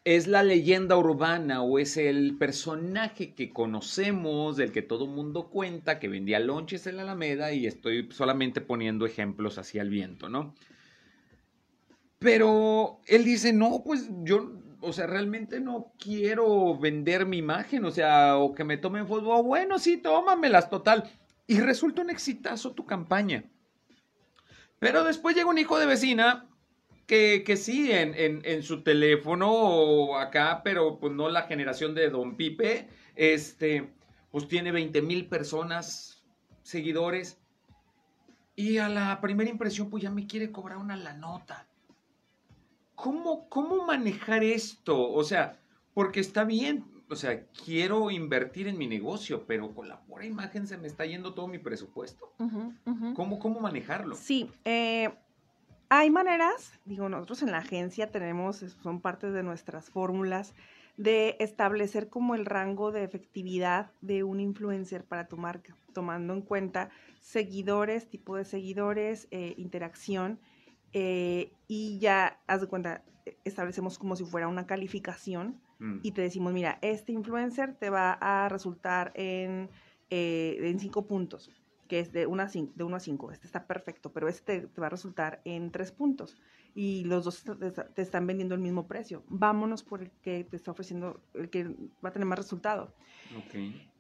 es 0.04 0.28
la 0.28 0.44
leyenda 0.44 0.98
urbana 0.98 1.62
o 1.62 1.78
es 1.78 1.98
el 1.98 2.38
personaje 2.38 3.34
que 3.34 3.54
conocemos, 3.54 4.58
del 4.58 4.72
que 4.72 4.82
todo 4.82 5.06
mundo 5.06 5.50
cuenta, 5.50 6.00
que 6.00 6.08
vendía 6.08 6.40
lonches 6.40 6.88
en 6.88 6.98
la 6.98 7.04
Alameda 7.04 7.54
y 7.54 7.68
estoy 7.68 8.10
solamente 8.12 8.62
poniendo 8.62 9.06
ejemplos 9.06 9.58
hacia 9.58 9.82
el 9.82 9.90
viento, 9.90 10.28
¿no? 10.28 10.56
Pero 12.18 13.00
él 13.08 13.24
dice, 13.24 13.54
no, 13.54 13.84
pues 13.84 14.10
yo, 14.24 14.52
o 14.82 14.94
sea, 14.94 15.08
realmente 15.08 15.60
no 15.60 15.92
quiero 16.00 16.78
vender 16.78 17.26
mi 17.26 17.38
imagen, 17.38 17.86
o 17.86 17.92
sea, 17.92 18.38
o 18.38 18.54
que 18.54 18.64
me 18.64 18.78
tomen 18.78 19.08
fotos, 19.08 19.44
bueno, 19.44 19.80
sí, 19.80 19.98
tómamelas, 19.98 20.70
total. 20.70 21.10
Y 21.48 21.60
resulta 21.60 22.02
un 22.02 22.10
exitazo 22.10 22.74
tu 22.74 22.86
campaña. 22.86 23.44
Pero 24.82 25.04
después 25.04 25.36
llega 25.36 25.48
un 25.48 25.60
hijo 25.60 25.78
de 25.78 25.86
vecina 25.86 26.50
que, 27.06 27.56
sí, 27.56 27.92
en, 27.92 28.64
su 28.64 28.82
teléfono 28.82 29.52
o 29.52 30.18
acá, 30.18 30.62
pero 30.64 30.98
pues 30.98 31.14
no 31.14 31.30
la 31.30 31.44
generación 31.44 31.94
de 31.94 32.10
Don 32.10 32.36
Pipe, 32.36 32.90
este, 33.16 33.94
pues 34.32 34.48
tiene 34.48 34.72
20 34.72 35.04
mil 35.04 35.28
personas, 35.28 36.24
seguidores, 36.64 37.40
y 38.56 38.80
a 38.80 38.90
la 38.90 39.22
primera 39.22 39.52
impresión, 39.52 39.92
pues 39.92 40.02
ya 40.02 40.10
me 40.10 40.26
quiere 40.26 40.52
cobrar 40.52 40.80
una 40.80 40.96
la 40.96 41.14
nota. 41.14 41.68
¿Cómo, 42.96 43.48
¿Cómo 43.50 43.86
manejar 43.86 44.44
esto? 44.44 45.12
O 45.12 45.24
sea, 45.24 45.60
porque 45.94 46.22
está 46.22 46.44
bien, 46.44 46.91
o 47.12 47.16
sea, 47.16 47.44
quiero 47.66 48.10
invertir 48.10 48.68
en 48.68 48.78
mi 48.78 48.88
negocio, 48.88 49.46
pero 49.46 49.76
con 49.76 49.90
la 49.90 50.00
pura 50.00 50.26
imagen 50.26 50.66
se 50.66 50.78
me 50.78 50.88
está 50.88 51.06
yendo 51.06 51.34
todo 51.34 51.48
mi 51.48 51.60
presupuesto. 51.60 52.32
¿Cómo, 53.16 53.38
¿Cómo 53.38 53.60
manejarlo? 53.60 54.16
Sí, 54.16 54.50
eh, 54.64 55.10
hay 55.90 56.10
maneras, 56.10 56.80
digo, 56.86 57.10
nosotros 57.10 57.42
en 57.44 57.52
la 57.52 57.58
agencia 57.58 58.12
tenemos, 58.12 58.58
son 58.82 59.02
parte 59.02 59.30
de 59.30 59.44
nuestras 59.44 59.90
fórmulas, 59.90 60.54
de 60.96 61.36
establecer 61.40 62.08
como 62.08 62.34
el 62.34 62.46
rango 62.46 62.94
de 62.94 63.04
efectividad 63.04 63.92
de 64.00 64.24
un 64.24 64.40
influencer 64.40 65.04
para 65.04 65.28
tu 65.28 65.36
marca, 65.36 65.76
tomando 65.94 66.34
en 66.34 66.42
cuenta 66.42 66.92
seguidores, 67.20 68.10
tipo 68.10 68.38
de 68.38 68.46
seguidores, 68.46 69.28
eh, 69.32 69.54
interacción, 69.58 70.40
eh, 70.94 71.52
y 71.68 72.00
ya, 72.00 72.40
haz 72.48 72.62
de 72.62 72.68
cuenta, 72.68 73.04
establecemos 73.44 73.98
como 73.98 74.16
si 74.16 74.24
fuera 74.24 74.48
una 74.48 74.66
calificación 74.66 75.60
mm. 75.82 76.00
y 76.04 76.12
te 76.12 76.22
decimos, 76.22 76.54
mira, 76.54 76.80
este 76.82 77.12
influencer 77.12 77.76
te 77.76 77.90
va 77.90 78.14
a 78.14 78.48
resultar 78.48 79.12
en, 79.16 79.70
eh, 80.10 80.58
en 80.62 80.80
cinco 80.80 81.06
puntos 81.06 81.50
que 81.92 82.00
es 82.00 82.14
de 82.14 82.26
1 82.26 82.42
a 82.42 82.48
5, 82.48 82.74
de 82.74 82.96
a 82.96 83.00
5. 83.02 83.32
Este 83.34 83.48
está 83.48 83.68
perfecto, 83.68 84.14
pero 84.14 84.30
este 84.30 84.62
te 84.62 84.80
va 84.80 84.88
a 84.88 84.90
resultar 84.90 85.42
en 85.44 85.72
3 85.72 85.92
puntos. 85.92 86.38
Y 86.74 87.04
los 87.04 87.26
dos 87.26 87.44
te, 87.44 88.02
están 88.02 88.26
vendiendo 88.26 88.56
el 88.56 88.62
mismo 88.62 88.88
precio. 88.88 89.26
Vámonos 89.28 89.84
por 89.84 90.04
el 90.04 90.10
que 90.22 90.46
te 90.46 90.56
está 90.56 90.72
ofreciendo, 90.72 91.20
el 91.34 91.50
que 91.50 91.66
va 92.02 92.08
a 92.08 92.12
tener 92.14 92.26
más 92.26 92.40
resultado. 92.40 92.94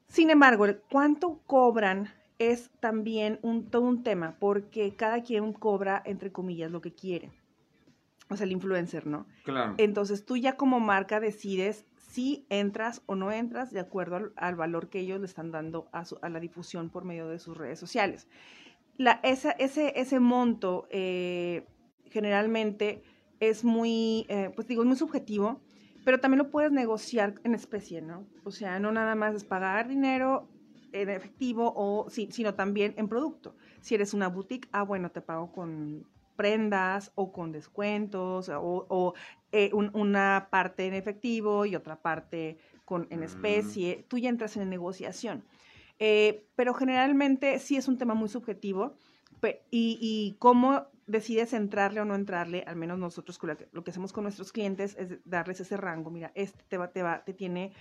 Sin 0.08 0.30
embargo, 0.30 0.68
cuánto 0.90 1.42
cobran 1.46 2.08
es 2.40 2.70
también 2.80 3.40
un, 3.42 3.70
todo 3.70 3.82
un 3.82 4.04
tema, 4.04 4.38
porque 4.40 4.96
cada 4.96 5.22
quien 5.22 5.52
cobra, 5.52 6.02
entre 6.06 6.32
comillas, 6.32 6.72
lo 6.72 6.80
que 6.80 6.94
quiere. 6.94 7.30
O 8.32 8.38
sea, 8.38 8.46
el 8.46 8.54
influencer, 8.54 9.06
¿no? 9.06 9.28
Claro. 9.44 9.76
Entonces 9.78 10.26
tú 10.26 10.38
ya 10.38 10.56
como 10.56 10.80
marca 10.80 11.20
decides 11.20 11.86
si 12.12 12.46
entras 12.50 13.04
o 13.06 13.16
no 13.16 13.32
entras 13.32 13.72
de 13.72 13.80
acuerdo 13.80 14.32
al, 14.36 14.56
valor 14.56 14.90
que 14.90 15.00
ellos 15.00 15.20
le 15.20 15.26
están 15.26 15.52
dando 15.52 15.90
a, 15.94 16.30
la 16.30 16.40
difusión 16.40 16.90
por 16.90 17.06
medio 17.06 17.28
de 17.28 17.40
sus 17.40 17.58
redes 17.58 17.80
sociales. 17.80 18.28
La, 18.98 19.22
ese, 19.24 19.56
ese 19.60 20.20
monto 20.20 20.88
eh, 20.90 21.66
generalmente 22.10 23.04
es 23.40 23.64
muy, 23.64 24.26
eh, 24.28 24.52
pues 24.56 24.68
digo, 24.68 24.84
muy 24.84 24.98
subjetivo, 24.98 25.62
pero 26.04 26.20
también 26.20 26.40
lo 26.40 26.52
puedes 26.52 26.72
negociar 26.72 27.36
en 27.44 27.56
especie, 27.56 28.02
¿no? 28.02 28.28
O 28.44 28.52
sea, 28.52 28.80
no 28.80 28.92
nada 28.92 29.16
más 29.16 29.34
es 29.34 29.46
pagar 29.46 29.88
dinero 29.88 30.50
en 30.92 31.10
efectivo 31.10 31.72
o 31.76 32.10
sí, 32.10 32.28
sino 32.32 32.56
también 32.56 32.94
en 32.98 33.08
producto. 33.08 33.56
Si 33.80 33.96
eres 33.96 34.14
una 34.14 34.28
boutique, 34.28 34.68
ah, 34.74 34.84
bueno, 34.84 35.12
te 35.12 35.22
pago 35.22 35.52
con 35.54 36.06
prendas 36.36 37.12
o 37.16 37.32
con 37.32 37.52
descuentos 37.52 38.50
o, 38.54 39.14
eh, 39.52 39.72
una 39.74 40.48
parte 40.50 40.86
en 40.86 40.94
efectivo 40.94 41.66
y 41.66 41.76
otra 41.76 42.02
parte 42.02 42.58
con, 42.86 43.08
en 43.10 43.20
mm. 43.20 43.24
especie. 43.24 44.06
Tú 44.08 44.18
ya 44.18 44.30
entras 44.30 44.56
en 44.58 44.70
negociación. 44.70 45.44
Eh, 46.00 46.48
pero 46.56 46.74
generalmente 46.74 47.60
sí 47.60 47.78
es 47.78 47.88
un 47.88 47.98
tema 47.98 48.16
muy 48.16 48.28
subjetivo 48.28 48.96
y, 49.70 50.36
cómo 50.40 50.88
decides 51.08 51.54
entrarle 51.54 52.02
o 52.02 52.06
no 52.06 52.16
entrarle, 52.16 52.64
al 52.66 52.76
menos 52.76 52.98
nosotros 52.98 53.40
lo 53.72 53.84
que, 53.84 53.92
hacemos 53.92 54.14
con 54.14 54.24
nuestros 54.24 54.52
clientes 54.52 54.96
es 54.98 55.20
darles 55.26 55.60
ese 55.60 55.78
rango. 55.78 56.10
Mira, 56.10 56.32
este 56.36 56.64
te, 56.68 56.78
va, 56.78 56.92
te, 56.92 57.04
va, 57.04 57.24
te 57.24 57.34
tiene 57.34 57.74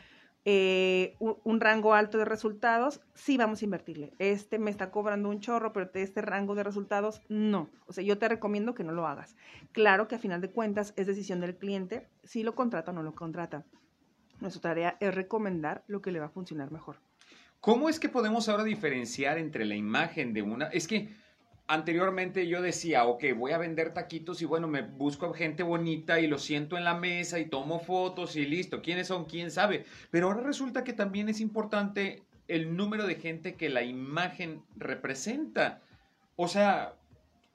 eh, 0.46 1.16
un, 1.18 1.60
rango 1.60 1.92
alto 1.92 2.16
de 2.16 2.24
resultados, 2.24 3.00
sí 3.14 3.36
vamos 3.36 3.60
a 3.60 3.64
invertirle. 3.64 4.14
Este 4.18 4.58
me 4.58 4.70
está 4.70 4.90
cobrando 4.90 5.28
un 5.28 5.40
chorro, 5.40 5.72
pero 5.72 5.90
este 5.94 6.22
rango 6.22 6.54
de 6.54 6.62
resultados, 6.62 7.20
no. 7.28 7.68
O 7.86 7.92
sea, 7.92 8.02
yo 8.02 8.18
te 8.18 8.28
recomiendo 8.28 8.74
que 8.74 8.84
no 8.84 8.92
lo 8.92 9.06
hagas. 9.06 9.36
Claro 9.72 10.08
que 10.08 10.14
a 10.14 10.18
final 10.18 10.40
de 10.40 10.50
cuentas 10.50 10.94
es 10.96 11.06
decisión 11.06 11.40
del 11.40 11.56
cliente 11.56 12.08
si 12.24 12.42
lo 12.42 12.54
contrata 12.54 12.90
o 12.90 12.94
no 12.94 13.02
lo 13.02 13.14
contrata. 13.14 13.66
Nuestra 14.40 14.62
tarea 14.62 14.96
es 15.00 15.14
recomendar 15.14 15.84
lo 15.86 16.00
que 16.00 16.12
le 16.12 16.20
va 16.20 16.26
a 16.26 16.30
funcionar 16.30 16.70
mejor. 16.70 16.96
¿Cómo 17.60 17.90
es 17.90 18.00
que 18.00 18.08
podemos 18.08 18.48
ahora 18.48 18.64
diferenciar 18.64 19.36
entre 19.36 19.66
la 19.66 19.74
imagen 19.74 20.32
de 20.32 20.40
una... 20.40 20.68
Es 20.68 20.88
que 20.88 21.14
anteriormente 21.70 22.48
yo 22.48 22.60
decía, 22.60 23.04
ok, 23.04 23.26
voy 23.36 23.52
a 23.52 23.58
vender 23.58 23.94
taquitos 23.94 24.42
y 24.42 24.44
bueno, 24.44 24.66
me 24.66 24.82
busco 24.82 25.32
gente 25.32 25.62
bonita 25.62 26.18
y 26.18 26.26
lo 26.26 26.36
siento 26.36 26.76
en 26.76 26.82
la 26.82 26.94
mesa 26.94 27.38
y 27.38 27.44
tomo 27.44 27.78
fotos 27.78 28.34
y 28.34 28.44
listo. 28.44 28.82
¿Quiénes 28.82 29.06
son? 29.06 29.24
¿Quién 29.24 29.52
sabe? 29.52 29.86
Pero 30.10 30.26
ahora 30.26 30.42
resulta 30.42 30.82
que 30.82 30.92
también 30.92 31.28
es 31.28 31.40
importante 31.40 32.24
el 32.48 32.76
número 32.76 33.06
de 33.06 33.14
gente 33.14 33.54
que 33.54 33.68
la 33.68 33.84
imagen 33.84 34.64
representa. 34.74 35.80
O 36.34 36.48
sea, 36.48 36.96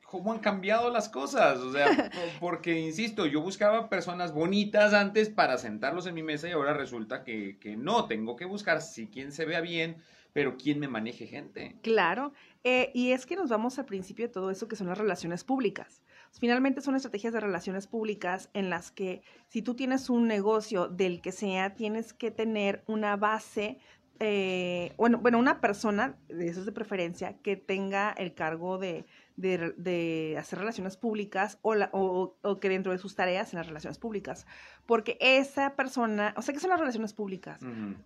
¿cómo 0.06 0.32
han 0.32 0.40
cambiado 0.40 0.90
las 0.92 1.10
cosas? 1.10 1.60
O 1.60 1.74
sea, 1.74 2.10
porque, 2.40 2.80
insisto, 2.80 3.26
yo 3.26 3.42
buscaba 3.42 3.90
personas 3.90 4.34
bonitas 4.34 4.94
antes 4.94 5.28
para 5.28 5.58
sentarlos 5.58 6.08
en 6.08 6.16
mi 6.16 6.24
mesa 6.24 6.48
y 6.48 6.54
ahora 6.54 6.74
resulta 6.74 7.26
que, 7.26 7.58
que 7.60 7.76
no, 7.76 8.06
tengo 8.06 8.38
que 8.38 8.46
buscar 8.46 8.82
si 8.82 9.08
quien 9.08 9.34
se 9.34 9.44
vea 9.44 9.60
bien, 9.60 9.98
pero 10.36 10.58
quién 10.58 10.80
me 10.80 10.90
maneje 10.90 11.28
gente. 11.28 11.78
Claro, 11.82 12.34
eh, 12.66 12.92
y 12.94 13.14
es 13.14 13.26
que 13.26 13.38
nos 13.38 13.50
vamos 13.50 13.80
al 13.80 13.86
principio 13.86 14.28
de 14.28 14.34
todo 14.34 14.52
eso 14.52 14.68
que 14.68 14.76
son 14.76 14.88
las 14.88 14.98
relaciones 14.98 15.46
públicas. 15.46 16.04
Finalmente 16.38 16.82
son 16.82 16.98
estrategias 16.98 17.32
de 17.32 17.40
relaciones 17.40 17.88
públicas 17.88 18.50
en 18.54 18.70
las 18.70 18.92
que 18.92 19.22
si 19.48 19.62
tú 19.62 19.76
tienes 19.76 20.10
un 20.10 20.28
negocio 20.28 20.90
del 20.90 21.22
que 21.22 21.32
sea, 21.32 21.74
tienes 21.76 22.12
que 22.12 22.32
tener 22.32 22.84
una 22.86 23.16
base, 23.16 23.80
eh, 24.20 24.92
bueno, 24.98 25.20
bueno, 25.20 25.40
una 25.40 25.62
persona, 25.62 26.18
de 26.28 26.50
eso 26.50 26.60
es 26.60 26.66
de 26.66 26.74
preferencia, 26.74 27.38
que 27.42 27.56
tenga 27.56 28.12
el 28.12 28.34
cargo 28.34 28.78
de, 28.78 29.06
hacer 30.38 30.60
relaciones 30.60 30.98
públicas 30.98 31.60
o, 31.62 32.36
o, 32.42 32.60
que 32.60 32.68
dentro 32.68 32.92
de 32.92 32.98
sus 32.98 33.16
tareas 33.16 33.54
en 33.54 33.60
las 33.60 33.68
relaciones 33.68 34.00
públicas. 34.00 34.46
Porque 34.86 35.18
esa 35.22 35.78
persona, 35.78 36.34
o 36.36 36.42
sea, 36.42 36.54
¿qué 36.54 36.60
son 36.60 36.72
las 36.72 36.80
relaciones 36.82 37.14
públicas? 37.14 37.62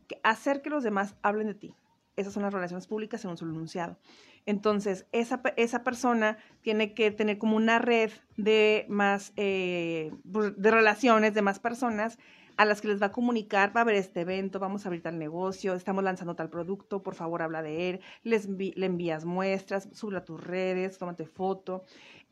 que 0.08 0.20
hacer 0.22 0.62
que 0.62 0.70
los 0.70 0.84
demás 0.84 1.16
hablen 1.24 1.48
de 1.48 1.56
ti 1.56 1.76
Esas 2.20 2.34
son 2.34 2.44
las 2.44 2.54
relaciones 2.54 2.86
públicas 2.88 3.24
un 3.26 3.38
solo 3.38 3.54
enunciado. 3.54 3.98
Entonces, 4.46 5.06
esa, 5.12 5.42
esa 5.58 5.84
persona 5.84 6.38
tiene 6.62 6.94
que 6.94 7.12
tener 7.12 7.38
como 7.38 7.56
una 7.56 7.80
red 7.80 8.12
de 8.38 8.86
más, 8.90 9.34
eh, 9.38 10.12
pues, 10.32 10.60
de 10.60 10.72
relaciones 10.72 11.34
de 11.34 11.42
más 11.42 11.60
personas 11.60 12.18
a 12.58 12.66
las 12.66 12.82
que 12.82 12.90
les 12.90 13.02
va 13.02 13.08
a 13.08 13.12
comunicar, 13.14 13.74
va 13.74 13.82
a 13.82 13.84
haber 13.84 13.96
este 13.96 14.22
evento, 14.22 14.60
vamos 14.60 14.84
a 14.86 14.90
abrir 14.90 15.02
tal 15.02 15.18
negocio, 15.18 15.76
estamos 15.76 16.04
lanzando 16.04 16.36
tal 16.36 16.50
producto, 16.50 17.02
por 17.02 17.16
favor 17.16 17.42
habla 17.42 17.62
de 17.62 17.90
él, 17.90 18.00
les 18.24 18.50
le 18.50 18.86
envías 18.86 19.24
muestras, 19.24 19.88
sube 19.94 20.18
a 20.18 20.26
tus 20.26 20.44
redes, 20.44 20.98
tómate 20.98 21.26
foto. 21.26 21.86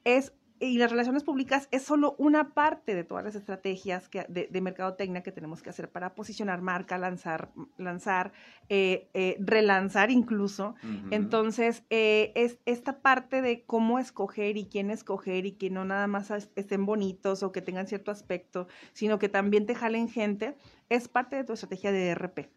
Es 0.04 0.34
y 0.60 0.78
las 0.78 0.92
relaciones 0.92 1.24
públicas 1.24 1.68
es 1.72 1.84
solo 1.84 2.16
una 2.18 2.54
parte 2.54 2.96
de 2.96 3.04
todas 3.04 3.24
las 3.24 3.36
estrategias 3.36 4.10
que, 4.10 4.26
de, 4.30 4.48
de 4.50 4.62
mercadotecnia 4.62 5.24
que 5.24 5.32
tenemos 5.32 5.62
que 5.62 5.70
hacer 5.70 5.90
para 5.90 6.16
posicionar 6.16 6.62
marca, 6.62 6.98
lanzar, 6.98 7.50
lanzar 7.78 8.32
eh, 8.70 9.08
eh, 9.14 9.38
relanzar 9.40 10.12
incluso. 10.12 10.76
Entonces, 11.12 11.84
eh, 11.90 12.32
es 12.36 12.58
esta 12.66 13.00
parte 13.02 13.42
de 13.42 13.64
cómo 13.64 14.00
escoger 14.00 14.58
y 14.58 14.66
quién 14.66 14.90
escoger 14.90 15.46
y 15.46 15.54
que 15.54 15.70
no 15.70 15.86
nada 15.86 16.08
más 16.08 16.32
estén 16.56 16.86
bonitos 16.86 17.44
o 17.44 17.52
que 17.52 17.62
tengan 17.62 17.88
cierto 17.88 18.12
aspecto, 18.12 18.68
sino 18.94 19.20
que 19.20 19.30
también 19.30 19.66
te 19.66 19.76
jalen 19.76 20.10
gente, 20.10 20.56
es 20.90 21.08
parte 21.08 21.36
de 21.36 21.44
tu 21.44 21.54
estrategia 21.54 21.92
de 21.92 22.14
RP. 22.16 22.50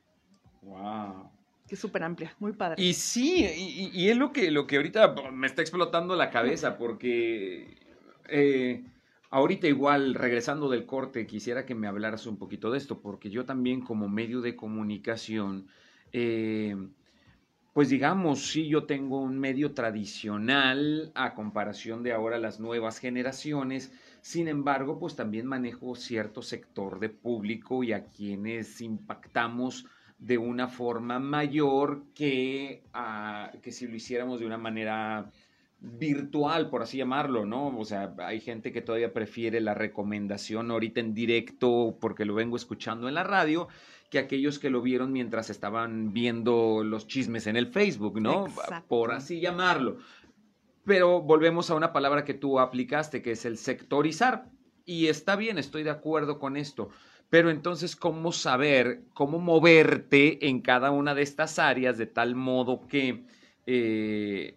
Wow 0.63 1.31
que 1.71 1.77
es 1.77 1.81
súper 1.81 2.03
amplia, 2.03 2.35
muy 2.41 2.53
padre. 2.53 2.83
Y 2.83 2.95
sí, 2.95 3.47
y, 3.47 3.93
y, 3.95 4.09
es 4.09 4.17
lo 4.17 4.33
que, 4.33 4.51
lo 4.51 4.67
que 4.67 4.75
ahorita 4.75 5.15
me 5.31 5.47
está 5.47 5.63
explotando 5.63 6.17
la 6.17 6.29
cabeza, 6.29 6.77
porque 6.77 7.79
eh, 8.31 8.85
ahorita 9.31 9.67
igual, 9.69 10.15
regresando 10.15 10.69
del 10.69 10.87
corte, 10.87 11.27
quisiera 11.27 11.67
que 11.67 11.75
me 11.75 11.87
hablaras 11.89 12.27
un 12.27 12.39
poquito 12.39 12.71
de 12.71 12.79
esto, 12.79 13.01
porque 13.01 13.31
yo 13.31 13.45
también 13.45 13.81
como 13.81 14.09
medio 14.09 14.41
de 14.41 14.57
comunicación, 14.57 15.69
eh, 16.13 16.77
pues 17.73 17.89
digamos, 17.89 18.49
sí, 18.51 18.69
yo 18.69 18.85
tengo 18.85 19.21
un 19.21 19.39
medio 19.39 19.73
tradicional 19.75 21.13
a 21.15 21.35
comparación 21.35 22.03
de 22.03 22.13
ahora 22.13 22.39
las 22.39 22.61
nuevas 22.61 22.99
generaciones, 22.99 23.93
sin 24.23 24.49
embargo, 24.49 24.99
pues 24.99 25.17
también 25.17 25.47
manejo 25.47 25.95
cierto 25.95 26.43
sector 26.43 26.99
de 27.01 27.11
público 27.11 27.85
y 27.85 27.93
a 27.93 28.07
quienes 28.07 28.81
impactamos 28.81 29.87
de 30.19 30.37
una 30.37 30.69
forma 30.69 31.19
mayor 31.19 32.05
que, 32.15 32.83
ah, 32.93 33.53
que 33.63 33.73
si 33.73 33.87
lo 33.87 33.97
hiciéramos 33.97 34.41
de 34.41 34.47
una 34.47 34.59
manera 34.59 35.31
virtual, 35.81 36.69
por 36.69 36.83
así 36.83 36.99
llamarlo, 36.99 37.47
¿no? 37.47 37.77
O 37.79 37.85
sea, 37.85 38.15
hay 38.19 38.41
gente 38.41 38.73
que 38.73 38.83
todavía 38.83 39.13
prefiere 39.13 39.61
la 39.61 39.75
recomendación 39.75 40.71
ahorita 40.71 41.01
en 41.01 41.15
directo 41.15 41.97
porque 42.01 42.25
lo 42.25 42.35
vengo 42.35 42.57
escuchando 42.57 43.09
en 43.09 43.15
la 43.15 43.25
radio 43.25 43.69
que 44.11 44.19
aquellos 44.19 44.59
que 44.59 44.71
lo 44.71 44.83
vieron 44.83 45.13
mientras 45.13 45.51
estaban 45.51 46.13
viendo 46.13 46.83
los 46.85 47.07
chismes 47.07 47.47
en 47.47 47.57
el 47.57 47.69
Facebook, 47.69 48.21
¿no? 48.21 48.47
Por 48.89 49.13
así 49.13 49.41
llamarlo. 49.41 49.99
Pero 50.85 51.23
volvemos 51.23 51.71
a 51.71 51.77
una 51.77 51.93
palabra 51.93 52.25
que 52.25 52.35
tú 52.35 52.59
aplicaste, 52.59 53.23
que 53.23 53.33
es 53.33 53.45
el 53.45 53.57
sectorizar. 53.57 54.51
Y 54.85 55.07
está 55.07 55.37
bien, 55.37 55.59
estoy 55.59 55.85
de 55.85 55.91
acuerdo 55.91 56.41
con 56.41 56.57
esto. 56.57 56.91
Pero 57.31 57.51
entonces, 57.51 57.95
¿cómo 57.95 58.33
saber, 58.33 59.03
cómo 59.15 59.39
moverte 59.39 60.49
en 60.49 60.61
cada 60.61 60.91
una 60.91 61.15
de 61.15 61.23
estas 61.23 61.61
áreas 61.61 61.97
de 61.97 62.07
tal 62.07 62.35
modo 62.35 62.89
que 62.89 63.25
eh, 63.67 64.57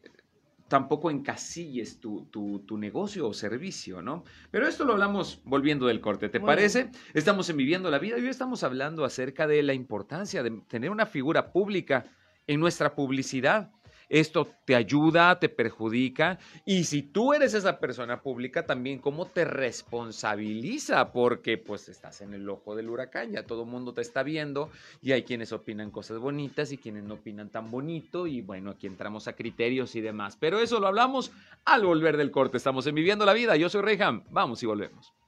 tampoco 0.73 1.11
encasilles 1.11 1.99
tu, 1.99 2.25
tu, 2.31 2.77
negocio 2.79 3.27
o 3.27 3.33
servicio, 3.35 4.01
¿no? 4.01 4.23
Pero 4.49 4.67
esto 4.67 4.85
lo 4.85 4.93
hablamos 4.93 5.39
volviendo 5.43 5.85
del 5.85 6.01
corte, 6.01 6.29
¿te 6.29 6.39
parece? 6.39 6.89
Estamos 7.13 7.47
en 7.51 7.57
Viviendo 7.57 7.91
la 7.91 7.99
Vida 7.99 8.17
y 8.17 8.23
hoy 8.23 8.29
estamos 8.29 8.63
hablando 8.63 9.05
acerca 9.05 9.45
de 9.45 9.61
la 9.61 9.75
importancia 9.75 10.41
de 10.41 10.49
tener 10.67 10.89
una 10.89 11.05
figura 11.05 11.51
pública 11.51 12.05
en 12.47 12.59
nuestra 12.59 12.95
publicidad 12.95 13.69
esto 14.09 14.47
te 14.65 14.75
ayuda, 14.75 15.39
te 15.39 15.49
perjudica. 15.49 16.39
Y 16.65 16.85
si 16.85 17.01
tú 17.01 17.33
eres 17.33 17.53
esa 17.53 17.79
persona 17.79 18.21
pública, 18.21 18.65
también 18.65 18.99
cómo 18.99 19.25
te 19.25 19.45
responsabiliza, 19.45 21.11
porque 21.11 21.57
pues 21.57 21.89
estás 21.89 22.21
en 22.21 22.33
el 22.33 22.49
ojo 22.49 22.75
del 22.75 22.89
huracán, 22.89 23.31
ya 23.31 23.45
todo 23.45 23.63
el 23.63 23.69
mundo 23.69 23.93
te 23.93 24.01
está 24.01 24.23
viendo 24.23 24.69
y 25.01 25.11
hay 25.11 25.23
quienes 25.23 25.51
opinan 25.51 25.91
cosas 25.91 26.19
bonitas 26.19 26.71
y 26.71 26.77
quienes 26.77 27.03
no 27.03 27.15
opinan 27.15 27.49
tan 27.49 27.71
bonito. 27.71 28.27
Y 28.27 28.41
bueno, 28.41 28.71
aquí 28.71 28.87
entramos 28.87 29.27
a 29.27 29.33
criterios 29.33 29.95
y 29.95 30.01
demás. 30.01 30.37
Pero 30.39 30.59
eso 30.59 30.79
lo 30.79 30.87
hablamos 30.87 31.31
al 31.65 31.85
volver 31.85 32.17
del 32.17 32.31
corte. 32.31 32.57
Estamos 32.57 32.87
en 32.87 32.95
Viviendo 32.95 33.25
la 33.25 33.33
Vida. 33.33 33.55
Yo 33.55 33.69
soy 33.69 33.81
Reyham. 33.81 34.23
Vamos 34.29 34.61
y 34.63 34.65
volvemos. 34.65 35.22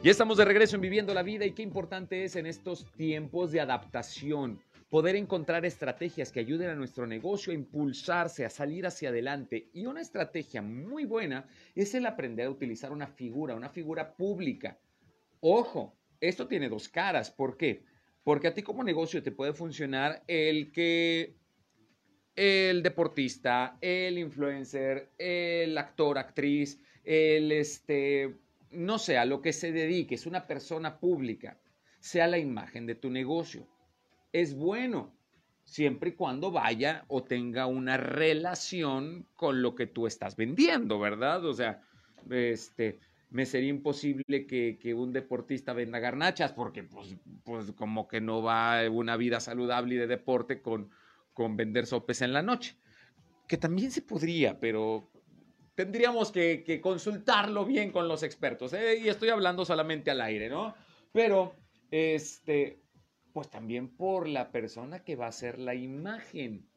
Ya 0.00 0.12
estamos 0.12 0.36
de 0.36 0.44
regreso 0.44 0.76
en 0.76 0.82
Viviendo 0.82 1.12
la 1.12 1.24
Vida 1.24 1.44
y 1.44 1.50
qué 1.50 1.62
importante 1.62 2.22
es 2.22 2.36
en 2.36 2.46
estos 2.46 2.86
tiempos 2.92 3.50
de 3.50 3.60
adaptación 3.60 4.60
poder 4.88 5.16
encontrar 5.16 5.66
estrategias 5.66 6.30
que 6.30 6.38
ayuden 6.38 6.70
a 6.70 6.76
nuestro 6.76 7.04
negocio 7.04 7.50
a 7.50 7.56
impulsarse, 7.56 8.44
a 8.44 8.50
salir 8.50 8.86
hacia 8.86 9.08
adelante. 9.08 9.70
Y 9.72 9.86
una 9.86 10.00
estrategia 10.00 10.62
muy 10.62 11.04
buena 11.04 11.48
es 11.74 11.96
el 11.96 12.06
aprender 12.06 12.46
a 12.46 12.50
utilizar 12.50 12.92
una 12.92 13.08
figura, 13.08 13.56
una 13.56 13.70
figura 13.70 14.14
pública. 14.14 14.78
Ojo, 15.40 15.98
esto 16.20 16.46
tiene 16.46 16.68
dos 16.68 16.88
caras. 16.88 17.32
¿Por 17.32 17.56
qué? 17.56 17.82
Porque 18.22 18.46
a 18.46 18.54
ti 18.54 18.62
como 18.62 18.84
negocio 18.84 19.20
te 19.20 19.32
puede 19.32 19.52
funcionar 19.52 20.22
el 20.28 20.70
que 20.70 21.34
el 22.36 22.84
deportista, 22.84 23.76
el 23.80 24.16
influencer, 24.16 25.10
el 25.18 25.76
actor, 25.76 26.18
actriz, 26.18 26.80
el 27.02 27.50
este 27.50 28.36
no 28.70 28.98
sé, 28.98 29.18
a 29.18 29.24
lo 29.24 29.40
que 29.40 29.52
se 29.52 29.72
dedique, 29.72 30.14
es 30.14 30.26
una 30.26 30.46
persona 30.46 30.98
pública, 30.98 31.58
sea 32.00 32.26
la 32.26 32.38
imagen 32.38 32.86
de 32.86 32.94
tu 32.94 33.10
negocio. 33.10 33.66
Es 34.32 34.54
bueno, 34.54 35.12
siempre 35.64 36.10
y 36.10 36.12
cuando 36.14 36.50
vaya 36.50 37.04
o 37.08 37.22
tenga 37.22 37.66
una 37.66 37.96
relación 37.96 39.26
con 39.34 39.62
lo 39.62 39.74
que 39.74 39.86
tú 39.86 40.06
estás 40.06 40.36
vendiendo, 40.36 40.98
¿verdad? 40.98 41.44
O 41.44 41.52
sea, 41.52 41.82
este, 42.30 43.00
me 43.30 43.44
sería 43.44 43.70
imposible 43.70 44.46
que, 44.46 44.94
un 44.94 45.12
deportista 45.12 45.72
venda 45.72 45.98
garnachas 45.98 46.52
porque 46.52 46.82
pues, 46.82 47.16
pues 47.44 47.72
como 47.72 48.08
que 48.08 48.20
no 48.20 48.42
va 48.42 48.88
una 48.90 49.16
vida 49.16 49.40
saludable 49.40 49.94
y 49.94 49.98
de 49.98 50.06
deporte 50.06 50.62
con, 50.62 50.90
con 51.34 51.56
vender 51.56 51.86
sopes 51.86 52.22
en 52.22 52.32
la 52.32 52.42
noche. 52.42 52.76
Que 53.46 53.56
también 53.56 53.90
se 53.90 54.02
podría, 54.02 54.58
pero 54.60 55.10
tendríamos 55.78 56.32
que, 56.32 56.80
consultarlo 56.82 57.64
bien 57.64 57.92
con 57.92 58.08
los 58.08 58.24
expertos. 58.24 58.72
¿eh? 58.72 58.98
Y 58.98 59.08
estoy 59.08 59.28
hablando 59.28 59.64
solamente 59.64 60.10
al 60.10 60.20
aire, 60.20 60.48
¿no? 60.48 60.74
Pero, 61.12 61.54
este, 61.92 62.82
pues 63.32 63.48
también 63.48 63.96
por 63.96 64.26
la 64.26 64.50
persona 64.50 65.04
que 65.04 65.14
va 65.14 65.26
a 65.26 65.28
hacer 65.28 65.60
la 65.60 65.76
imagen. 65.76 66.68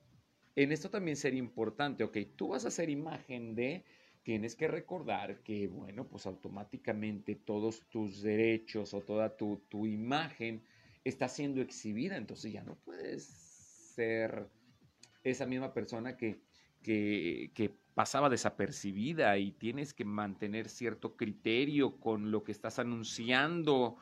En 0.56 0.72
esto 0.72 0.92
también 0.92 1.18
sería 1.18 1.40
importante, 1.40 2.04
ok, 2.04 2.16
tú 2.36 2.50
vas 2.50 2.66
a 2.66 2.68
hacer 2.68 2.92
imagen 2.92 3.56
de, 3.56 3.86
tienes 4.22 4.56
que 4.56 4.68
recordar 4.68 5.42
que, 5.42 5.66
bueno, 5.66 6.08
pues 6.08 6.28
automáticamente 6.28 7.34
todos 7.34 7.82
tus 7.90 8.22
derechos 8.22 8.94
o 8.94 9.02
toda 9.02 9.36
tu, 9.36 9.64
tu 9.68 9.88
imagen 9.88 10.62
está 11.04 11.28
siendo 11.28 11.60
exhibida, 11.60 12.18
entonces 12.18 12.54
ya 12.54 12.62
no 12.62 12.76
puedes 12.76 13.24
ser 13.96 14.48
esa 15.24 15.48
misma 15.48 15.74
persona 15.74 16.18
que, 16.18 16.44
que, 16.84 17.50
que 17.56 17.81
pasaba 17.94 18.30
desapercibida 18.30 19.38
y 19.38 19.52
tienes 19.52 19.94
que 19.94 20.06
mantener 20.06 20.70
cierto 20.70 21.16
criterio 21.16 22.00
con 22.00 22.32
lo 22.32 22.44
que 22.44 22.52
estás 22.52 22.80
anunciando, 22.80 23.98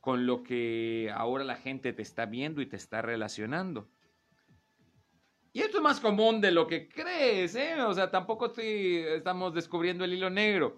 con 0.00 0.26
lo 0.26 0.42
que 0.42 1.12
ahora 1.14 1.44
la 1.44 1.56
gente 1.56 1.92
te 1.92 2.02
está 2.02 2.26
viendo 2.26 2.60
y 2.62 2.66
te 2.66 2.76
está 2.76 3.02
relacionando. 3.02 3.88
Y 5.52 5.60
esto 5.60 5.78
es 5.78 5.82
más 5.82 6.00
común 6.00 6.40
de 6.42 6.52
lo 6.52 6.66
que 6.66 6.86
crees, 6.86 7.54
¿eh? 7.54 7.80
O 7.82 7.94
sea, 7.94 8.10
tampoco 8.10 8.52
estamos 8.56 9.54
descubriendo 9.54 10.04
el 10.04 10.12
hilo 10.12 10.28
negro. 10.28 10.76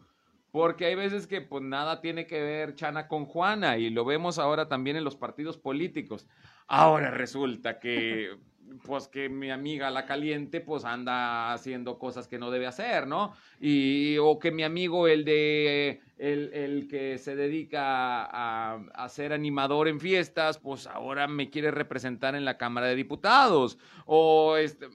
Porque 0.51 0.87
hay 0.87 0.95
veces 0.95 1.27
que 1.27 1.41
pues 1.41 1.63
nada 1.63 2.01
tiene 2.01 2.27
que 2.27 2.41
ver 2.41 2.75
Chana 2.75 3.07
con 3.07 3.27
Juana 3.27 3.77
y 3.77 3.91
lo 3.91 4.05
vemos 4.05 4.39
ahora 4.39 4.69
también 4.69 4.97
en 4.97 5.05
los 5.05 5.17
partidos 5.17 5.59
políticos. 5.59 6.27
Ahora 6.69 7.11
resulta 7.11 7.79
que 7.81 8.39
pues 8.83 9.09
que 9.09 9.29
mi 9.29 9.51
amiga 9.51 9.91
la 9.91 10.07
caliente 10.07 10.61
pues 10.61 10.85
anda 10.85 11.53
haciendo 11.53 11.99
cosas 11.99 12.29
que 12.29 12.39
no 12.39 12.51
debe 12.51 12.67
hacer, 12.67 13.07
¿no? 13.07 13.35
Y, 13.61 14.17
o 14.19 14.39
que 14.39 14.51
mi 14.51 14.63
amigo 14.63 15.09
el 15.09 15.25
de, 15.25 16.01
el, 16.19 16.87
que 16.89 17.19
se 17.19 17.37
dedica 17.37 18.25
a, 18.25 18.77
a, 18.95 19.09
ser 19.09 19.33
animador 19.33 19.89
en 19.89 20.01
fiestas, 20.01 20.59
pues 20.59 20.87
ahora 20.87 21.29
me 21.29 21.51
quiere 21.51 21.71
representar 21.71 22.35
en 22.35 22.45
la 22.45 22.59
Cámara 22.59 22.87
de 22.87 22.97
Diputados. 22.97 23.79
O 24.07 24.57
este... 24.57 24.89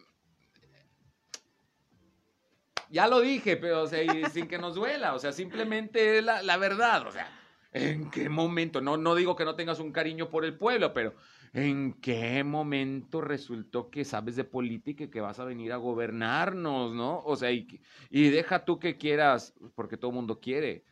Ya 2.89 3.07
lo 3.07 3.21
dije, 3.21 3.57
pero 3.57 3.87
sin 3.87 4.47
que 4.47 4.59
nos 4.59 4.75
duela, 4.75 5.15
o 5.15 5.19
sea, 5.19 5.31
simplemente 5.31 6.21
la, 6.21 6.43
la 6.43 6.57
verdad, 6.57 7.07
o 7.07 7.11
sea, 7.11 7.27
¿en 7.71 8.11
qué 8.11 8.29
momento? 8.29 8.81
No, 8.81 8.97
no 8.97 9.15
digo 9.15 9.35
que 9.35 9.45
no 9.45 9.55
tengas 9.55 9.79
un 9.79 9.91
cariño 9.91 10.29
por 10.29 10.45
el 10.45 10.55
pueblo, 10.55 10.93
pero 10.93 11.15
¿En 11.55 11.93
qué 11.93 12.43
momento 12.43 13.21
resultó 13.21 13.91
que 13.91 14.05
sabes 14.05 14.35
de 14.35 14.43
política 14.43 15.03
y 15.03 15.09
que 15.09 15.21
vas 15.21 15.39
a 15.39 15.45
venir 15.45 15.71
a 15.71 15.77
gobernarnos, 15.77 16.95
no? 16.95 17.19
O 17.19 17.35
sea, 17.35 17.51
y, 17.51 17.79
deja 18.09 18.65
tú 18.65 18.79
que 18.79 18.97
quieras, 18.97 19.53
porque 19.75 19.95
todo 19.95 20.09
el 20.09 20.15
mundo 20.15 20.39
quiere, 20.39 20.83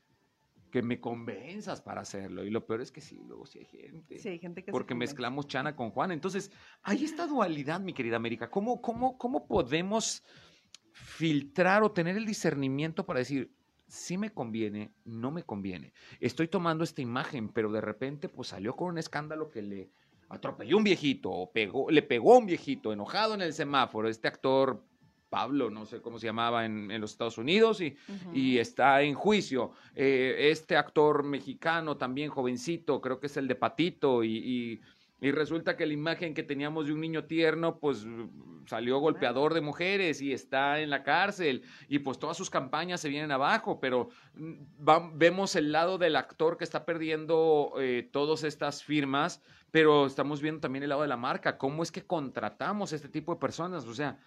que 0.70 0.84
me 0.84 1.00
convenzas 1.02 1.82
para 1.82 2.02
hacerlo. 2.02 2.46
Y 2.46 2.52
lo 2.52 2.68
peor 2.68 2.82
es 2.82 2.92
que 2.92 3.02
sí, 3.02 3.24
luego 3.28 3.48
sí 3.48 3.58
hay 3.58 3.66
gente. 3.66 4.20
Sí, 4.20 4.30
hay 4.30 4.38
gente 4.38 4.64
que 4.64 4.72
Porque 4.72 4.94
mezclamos 4.94 5.48
Chana 5.48 5.76
con 5.76 5.90
Juan. 5.90 6.12
Entonces, 6.12 6.52
hay 6.84 7.06
esta 7.06 7.26
dualidad, 7.26 7.80
mi 7.80 7.94
querida 7.94 8.18
América. 8.18 8.52
¿Cómo, 8.52 8.84
cómo, 8.84 9.18
cómo 9.18 9.48
podemos 9.48 10.24
filtrar 10.94 11.82
o 11.82 11.92
tener 11.92 12.18
el 12.18 12.26
discernimiento 12.28 13.04
para 13.04 13.18
decir, 13.18 13.52
sí 13.88 14.16
me 14.16 14.32
conviene, 14.32 14.92
no 15.06 15.32
me 15.32 15.42
conviene? 15.42 15.92
Estoy 16.20 16.48
tomando 16.48 16.84
esta 16.84 17.02
imagen, 17.02 17.50
pero 17.50 17.72
de 17.72 17.82
repente 17.82 18.30
pues 18.30 18.50
salió 18.50 18.76
con 18.76 18.90
un 18.90 19.00
escándalo 19.00 19.50
que 19.50 19.64
le 19.64 19.90
atropelló 20.32 20.78
un 20.78 20.84
viejito 20.84 21.30
o 21.30 21.52
pegó, 21.52 21.90
le 21.92 22.02
pegó 22.02 22.36
a 22.36 22.38
un 22.38 22.46
viejito 22.46 22.92
enojado 22.94 23.34
en 23.34 23.42
el 23.42 23.54
semáforo. 23.54 24.08
Este 24.10 24.28
actor... 24.28 24.84
Pablo, 25.32 25.70
no 25.70 25.86
sé 25.86 26.02
cómo 26.02 26.20
se 26.20 26.26
llamaba 26.26 26.66
en, 26.66 26.92
en 26.92 27.00
los 27.00 27.12
Estados 27.12 27.38
Unidos, 27.38 27.80
y, 28.34 28.58
está 28.58 29.02
en 29.02 29.14
juicio. 29.14 29.72
Eh, 29.96 30.50
este 30.52 30.76
actor 30.76 31.24
mexicano 31.24 31.96
también 31.96 32.30
jovencito, 32.30 33.00
creo 33.00 33.18
que 33.18 33.28
es 33.28 33.38
el 33.38 33.48
de 33.48 33.56
Patito, 33.56 34.26
y, 34.26 34.36
y- 34.36 34.82
y 35.22 35.32
resulta 35.32 35.78
que 35.78 35.86
la 35.86 35.94
imagen 35.94 36.34
que 36.34 36.44
teníamos 36.44 36.88
de 36.88 36.94
un 36.94 37.00
niño 37.00 37.24
tierno, 37.26 37.78
pues 37.80 38.06
salió 38.66 39.00
golpeador 39.00 39.54
de 39.54 39.62
mujeres 39.62 40.22
y 40.22 40.34
está 40.34 40.80
en 40.82 40.90
la 40.90 41.04
cárcel, 41.04 41.64
y 41.88 42.00
pues 42.00 42.20
todas 42.20 42.36
sus 42.38 42.50
campañas 42.50 43.00
se 43.02 43.10
vienen 43.10 43.32
abajo, 43.32 43.80
pero 43.80 44.10
mm, 44.34 44.54
va- 44.88 45.12
vemos 45.14 45.56
el 45.56 45.72
lado 45.72 45.98
del 45.98 46.16
actor 46.16 46.58
que 46.58 46.64
está 46.64 46.86
perdiendo 46.86 47.74
eh, 47.80 48.10
todas 48.12 48.44
estas 48.44 48.84
firmas, 48.84 49.42
pero 49.72 50.06
estamos 50.08 50.42
viendo 50.42 50.60
también 50.62 50.84
el 50.84 50.90
lado 50.90 51.04
de 51.04 51.08
la 51.08 51.18
marca, 51.18 51.58
cómo 51.58 51.84
es 51.84 51.92
que 51.92 52.04
contratamos 52.06 52.92
a 52.92 52.96
este 52.96 53.10
tipo 53.10 53.34
de 53.34 53.40
personas, 53.40 53.86
o 53.86 53.94
sea... 53.94 54.18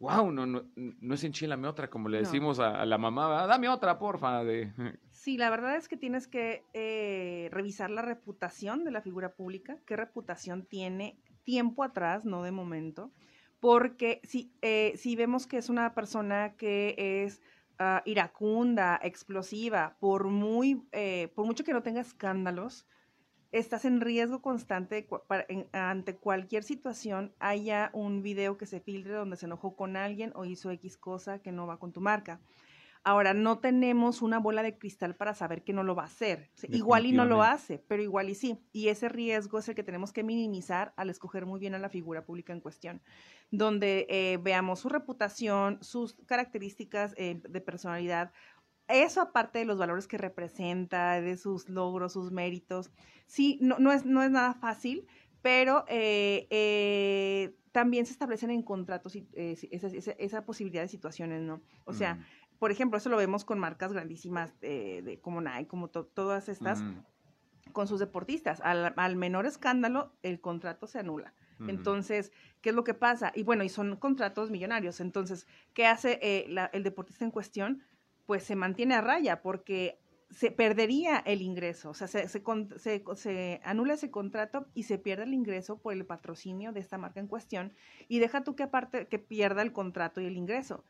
Wow, 0.00 0.32
no, 0.32 0.46
no, 0.46 0.62
no 0.76 1.14
es 1.14 1.24
enchilame 1.24 1.68
otra, 1.68 1.90
como 1.90 2.08
le 2.08 2.18
No. 2.22 2.24
decimos 2.24 2.58
a, 2.58 2.80
a 2.80 2.86
la 2.86 2.96
mamá, 2.96 3.28
"¿verdad? 3.28 3.48
dame 3.48 3.68
otra, 3.68 3.98
porfa. 3.98 4.42
De... 4.44 4.72
Sí, 5.12 5.36
la 5.36 5.50
verdad 5.50 5.76
es 5.76 5.88
que 5.88 5.98
tienes 5.98 6.26
que 6.26 6.62
eh, 6.72 7.50
revisar 7.52 7.90
la 7.90 8.00
reputación 8.00 8.84
de 8.84 8.90
la 8.90 9.02
figura 9.02 9.34
pública, 9.34 9.76
qué 9.86 9.94
reputación 9.96 10.64
tiene 10.64 11.18
tiempo 11.44 11.84
atrás, 11.84 12.24
no 12.24 12.42
de 12.42 12.52
momento, 12.52 13.12
porque 13.60 14.22
si, 14.24 14.50
eh, 14.62 14.94
si 14.96 15.16
vemos 15.16 15.46
que 15.46 15.58
es 15.58 15.68
una 15.68 15.94
persona 15.94 16.56
que 16.56 16.94
es 17.24 17.42
ah, 17.78 18.02
iracunda, 18.06 18.98
explosiva, 19.02 19.98
por, 20.00 20.28
muy, 20.28 20.82
eh, 20.92 21.30
por 21.34 21.44
mucho 21.44 21.64
que 21.64 21.74
no 21.74 21.82
tenga 21.82 22.00
escándalos, 22.00 22.86
estás 23.52 23.84
en 23.84 24.00
riesgo 24.00 24.42
constante 24.42 24.94
de 24.94 25.08
cua- 25.08 25.22
para- 25.26 25.46
en- 25.48 25.66
ante 25.72 26.16
cualquier 26.16 26.62
situación 26.62 27.32
haya 27.38 27.90
un 27.92 28.22
video 28.22 28.56
que 28.56 28.66
se 28.66 28.80
filtre 28.80 29.12
donde 29.12 29.36
se 29.36 29.46
enojó 29.46 29.74
con 29.76 29.96
alguien 29.96 30.32
o 30.34 30.44
hizo 30.44 30.70
X 30.70 30.96
cosa 30.96 31.40
que 31.40 31.52
no 31.52 31.66
va 31.66 31.78
con 31.78 31.92
tu 31.92 32.00
marca. 32.00 32.40
Ahora, 33.02 33.32
no 33.32 33.60
tenemos 33.60 34.20
una 34.20 34.38
bola 34.38 34.62
de 34.62 34.76
cristal 34.76 35.16
para 35.16 35.32
saber 35.34 35.64
que 35.64 35.72
no 35.72 35.82
lo 35.82 35.94
va 35.94 36.02
a 36.02 36.06
hacer. 36.06 36.50
O 36.54 36.58
sea, 36.58 36.68
Igual 36.70 37.06
y 37.06 37.12
no 37.12 37.24
lo 37.24 37.42
hace, 37.42 37.82
pero 37.88 38.02
igual 38.02 38.28
y 38.28 38.34
sí. 38.34 38.58
Y 38.72 38.88
ese 38.88 39.08
riesgo 39.08 39.58
es 39.58 39.66
el 39.70 39.74
que 39.74 39.82
tenemos 39.82 40.12
que 40.12 40.22
minimizar 40.22 40.92
al 40.96 41.08
escoger 41.08 41.46
muy 41.46 41.58
bien 41.58 41.74
a 41.74 41.78
la 41.78 41.88
figura 41.88 42.26
pública 42.26 42.52
en 42.52 42.60
cuestión, 42.60 43.00
donde 43.50 44.06
eh, 44.10 44.38
veamos 44.42 44.80
su 44.80 44.90
reputación, 44.90 45.78
sus 45.82 46.12
características 46.26 47.14
eh, 47.16 47.40
de 47.48 47.60
personalidad, 47.62 48.32
eso 48.92 49.20
aparte 49.20 49.58
de 49.60 49.64
los 49.64 49.78
valores 49.78 50.06
que 50.06 50.18
representa, 50.18 51.20
de 51.20 51.36
sus 51.36 51.68
logros, 51.68 52.12
sus 52.12 52.30
méritos. 52.32 52.90
Sí, 53.26 53.58
no, 53.60 53.78
no, 53.78 53.92
es, 53.92 54.04
no 54.04 54.22
es 54.22 54.30
nada 54.30 54.54
fácil, 54.54 55.06
pero 55.42 55.84
eh, 55.88 56.46
eh, 56.50 57.54
también 57.72 58.06
se 58.06 58.12
establecen 58.12 58.50
en 58.50 58.62
contratos 58.62 59.14
eh, 59.16 59.56
esa, 59.70 59.86
esa- 59.88 60.12
esa 60.12 60.44
posibilidad 60.44 60.82
de 60.82 60.88
situaciones, 60.88 61.40
¿no? 61.42 61.62
O 61.84 61.92
sea, 61.92 62.14
Mm, 62.14 62.24
por 62.58 62.70
ejemplo, 62.70 62.98
eso 62.98 63.08
lo 63.08 63.16
vemos 63.16 63.44
con 63.46 63.58
marcas 63.58 63.92
grandísimas 63.92 64.54
eh, 64.60 65.00
de, 65.02 65.18
como 65.20 65.40
Nike, 65.40 65.66
como 65.66 65.88
to- 65.88 66.04
todas 66.06 66.48
estas, 66.50 66.82
mm, 66.82 67.72
con 67.72 67.86
sus 67.88 68.00
deportistas. 68.00 68.60
Al, 68.60 68.92
al 68.96 69.16
menor 69.16 69.46
escándalo, 69.46 70.12
el 70.22 70.40
contrato 70.40 70.86
se 70.86 70.98
anula. 70.98 71.32
mm. 71.58 71.70
Entonces, 71.70 72.32
¿qué 72.60 72.70
es 72.70 72.74
lo 72.74 72.84
que 72.84 72.94
pasa? 72.94 73.32
Y 73.34 73.44
bueno, 73.44 73.64
y 73.64 73.68
son 73.68 73.96
contratos 73.96 74.50
millonarios. 74.50 75.00
Entonces, 75.00 75.46
¿qué 75.72 75.86
hace 75.86 76.18
eh, 76.22 76.46
la- 76.48 76.66
el 76.74 76.82
deportista 76.82 77.24
en 77.24 77.30
cuestión? 77.30 77.82
Pues 78.30 78.44
se 78.44 78.54
mantiene 78.54 78.94
a 78.94 79.00
raya 79.00 79.42
porque 79.42 79.98
se 80.30 80.52
perdería 80.52 81.18
el 81.18 81.42
ingreso. 81.42 81.90
O 81.90 81.94
sea, 81.94 82.06
se, 82.06 82.28
se 82.28 82.44
se 83.16 83.60
anula 83.64 83.94
ese 83.94 84.12
contrato 84.12 84.68
y 84.72 84.84
se 84.84 84.98
pierde 84.98 85.24
el 85.24 85.34
ingreso 85.34 85.80
por 85.82 85.94
el 85.94 86.06
patrocinio 86.06 86.70
de 86.72 86.78
esta 86.78 86.96
marca 86.96 87.18
en 87.18 87.26
cuestión. 87.26 87.72
Y 88.06 88.20
deja 88.20 88.44
tú 88.44 88.54
que 88.54 88.62
aparte 88.62 89.08
que 89.08 89.18
pierda 89.18 89.62
el 89.62 89.72
contrato 89.72 90.20
y 90.20 90.26
el 90.26 90.36
ingreso. 90.36 90.84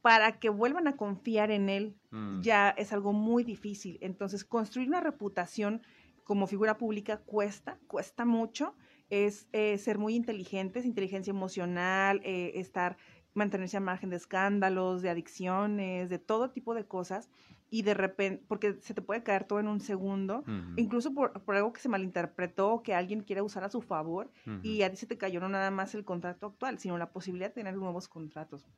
Para 0.00 0.38
que 0.38 0.48
vuelvan 0.48 0.88
a 0.88 0.96
confiar 0.96 1.50
en 1.50 1.68
él, 1.68 1.98
Mm. 2.10 2.40
ya 2.40 2.70
es 2.70 2.94
algo 2.94 3.12
muy 3.12 3.44
difícil. 3.44 3.98
Entonces, 4.00 4.42
construir 4.42 4.88
una 4.88 5.00
reputación 5.02 5.82
como 6.22 6.46
figura 6.46 6.78
pública 6.78 7.18
cuesta, 7.18 7.78
cuesta 7.88 8.24
mucho. 8.24 8.74
Es 9.10 9.48
eh, 9.52 9.76
ser 9.76 9.98
muy 9.98 10.14
inteligentes, 10.14 10.86
inteligencia 10.86 11.30
emocional, 11.30 12.22
eh, 12.24 12.52
estar, 12.54 12.96
mantenerse 13.34 13.76
al 13.76 13.82
margen 13.84 14.10
de 14.10 14.16
escándalos, 14.16 15.02
de 15.02 15.10
adicciones, 15.10 16.08
de 16.10 16.18
todo 16.18 16.50
tipo 16.52 16.74
de 16.74 16.86
cosas. 16.86 17.30
Y 17.70 17.82
de 17.82 17.94
repente, 17.94 18.44
porque 18.48 18.78
se 18.80 18.94
te 18.94 19.02
puede 19.02 19.22
caer 19.24 19.44
todo 19.44 19.58
en 19.60 19.68
un 19.68 19.80
segundo, 19.80 20.44
Ujú, 20.46 20.74
incluso 20.76 21.12
por, 21.14 21.44
por 21.44 21.56
algo 21.56 21.72
que 21.72 21.80
se 21.80 21.88
malinterpretó, 21.88 22.82
que 22.82 22.94
alguien 22.94 23.22
quiere 23.24 23.42
usar 23.42 23.64
a 23.64 23.70
su 23.70 23.82
favor, 23.82 24.30
ujú. 24.46 24.60
y 24.62 24.82
a 24.82 24.90
ti 24.90 24.96
se 24.96 25.06
te 25.06 25.18
cayó 25.18 25.40
no 25.40 25.48
nada 25.48 25.70
más 25.70 25.94
el 25.94 26.04
contrato 26.04 26.46
actual, 26.48 26.78
sino 26.78 26.98
la 26.98 27.10
posibilidad 27.12 27.48
de 27.48 27.54
tener 27.54 27.76
nuevos 27.76 28.08
contratos. 28.08 28.68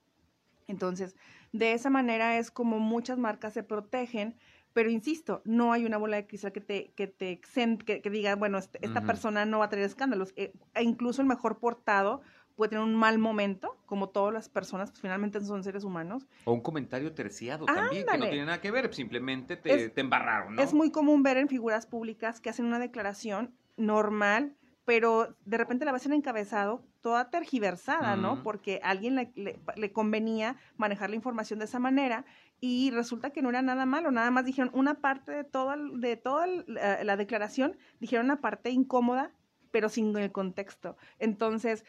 Entonces, 0.68 1.14
de 1.52 1.72
esa 1.74 1.90
manera 1.90 2.38
es 2.38 2.50
como 2.50 2.80
muchas 2.80 3.18
marcas 3.18 3.52
se 3.54 3.62
protegen, 3.62 4.36
pero 4.72 4.90
insisto, 4.90 5.40
no 5.44 5.72
hay 5.72 5.84
una 5.86 5.96
bola 5.96 6.16
de 6.16 6.26
cristal 6.26 6.52
que 6.52 6.60
te, 6.60 6.92
que 6.94 7.06
te 7.06 7.40
exen- 7.40 7.78
que, 7.82 8.02
que 8.02 8.10
diga, 8.10 8.34
bueno, 8.34 8.58
este- 8.58 8.84
esta 8.84 9.00
Ujú. 9.00 9.06
persona 9.06 9.46
no 9.46 9.60
va 9.60 9.66
a 9.66 9.68
tener 9.68 9.84
escándalos. 9.84 10.32
Eh, 10.36 10.52
e 10.74 10.82
incluso 10.82 11.22
el 11.22 11.28
mejor 11.28 11.60
portado 11.60 12.22
puede 12.56 12.70
tener 12.70 12.84
un 12.84 12.94
mal 12.96 13.18
momento, 13.18 13.76
como 13.86 14.08
todas 14.08 14.32
las 14.34 14.48
personas, 14.48 14.90
pues 14.90 15.00
finalmente 15.02 15.40
son 15.42 15.62
seres 15.62 15.84
humanos. 15.84 16.26
O 16.46 16.52
un 16.52 16.60
comentario 16.62 17.12
terciado 17.12 17.66
también, 17.66 17.90
que 18.06 18.06
no 18.06 18.12
Ándale. 18.14 18.30
tiene 18.30 18.46
nada 18.46 18.60
que 18.60 18.70
ver, 18.70 18.92
simplemente 18.94 19.56
te, 19.56 19.74
Es- 19.86 19.94
te 19.94 20.00
embarraron, 20.00 20.56
¿no? 20.56 20.62
Es 20.62 20.72
muy 20.74 20.90
común 20.90 21.22
ver 21.22 21.36
en 21.36 21.48
figuras 21.48 21.86
públicas 21.86 22.40
que 22.40 22.50
hacen 22.50 22.66
una 22.66 22.78
declaración 22.78 23.54
normal, 23.76 24.56
pero 24.84 25.36
de 25.44 25.58
repente 25.58 25.84
la 25.84 25.92
ves 25.92 26.06
en 26.06 26.12
encabezado 26.14 26.82
toda 27.02 27.28
tergiversada, 27.30 28.16
¿no? 28.16 28.42
Porque 28.42 28.80
a 28.82 28.90
alguien 28.90 29.14
le, 29.16 29.32
le- 29.36 29.58
le 29.76 29.92
convenía 29.92 30.56
manejar 30.76 31.10
la 31.10 31.16
información 31.16 31.58
de 31.58 31.66
esa 31.66 31.78
manera 31.78 32.24
y 32.60 32.90
resulta 32.90 33.30
que 33.30 33.42
no 33.42 33.50
era 33.50 33.62
nada 33.62 33.84
malo, 33.84 34.10
nada 34.10 34.30
más 34.30 34.44
dijeron 34.44 34.70
una 34.74 34.94
parte 35.00 35.30
de 35.32 35.44
toda, 35.44 35.76
de 35.76 36.16
toda 36.16 36.46
la, 36.66 37.04
la 37.04 37.16
declaración, 37.16 37.76
dijeron 38.00 38.26
una 38.26 38.40
parte 38.40 38.70
incómoda, 38.70 39.30
pero 39.72 39.88
sin 39.88 40.16
el 40.16 40.32
contexto. 40.32 40.96
Entonces, 41.18 41.84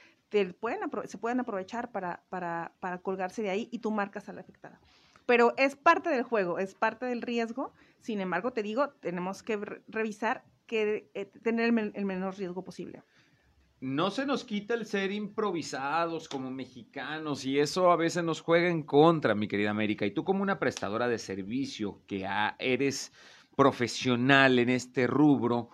pueden 0.59 0.79
se 1.05 1.17
pueden 1.17 1.39
aprovechar 1.39 1.91
para, 1.91 2.23
para, 2.29 2.73
para 2.79 2.99
colgarse 2.99 3.41
de 3.41 3.49
ahí 3.49 3.69
y 3.71 3.79
tu 3.79 3.91
marca 3.91 4.21
sale 4.21 4.41
afectada. 4.41 4.79
Pero 5.25 5.53
es 5.57 5.75
parte 5.75 6.09
del 6.09 6.23
juego, 6.23 6.59
es 6.59 6.73
parte 6.73 7.05
del 7.05 7.21
riesgo. 7.21 7.73
Sin 8.01 8.21
embargo, 8.21 8.53
te 8.53 8.63
digo, 8.63 8.89
tenemos 8.89 9.43
que 9.43 9.57
re- 9.57 9.81
revisar 9.87 10.43
que 10.65 11.09
eh, 11.13 11.25
tener 11.43 11.65
el, 11.65 11.73
men- 11.73 11.91
el 11.95 12.05
menor 12.05 12.37
riesgo 12.37 12.63
posible. 12.63 13.03
No 13.79 14.09
se 14.09 14.25
nos 14.25 14.43
quita 14.43 14.73
el 14.73 14.85
ser 14.85 15.11
improvisados 15.11 16.27
como 16.27 16.49
mexicanos 16.49 17.45
y 17.45 17.59
eso 17.59 17.91
a 17.91 17.95
veces 17.95 18.23
nos 18.23 18.41
juega 18.41 18.69
en 18.69 18.81
contra, 18.83 19.35
mi 19.35 19.47
querida 19.47 19.69
América. 19.69 20.05
Y 20.05 20.11
tú 20.11 20.23
como 20.23 20.41
una 20.41 20.57
prestadora 20.57 21.07
de 21.07 21.19
servicio 21.19 22.01
que 22.07 22.27
eres 22.57 23.11
profesional 23.55 24.57
en 24.57 24.69
este 24.69 25.05
rubro, 25.05 25.69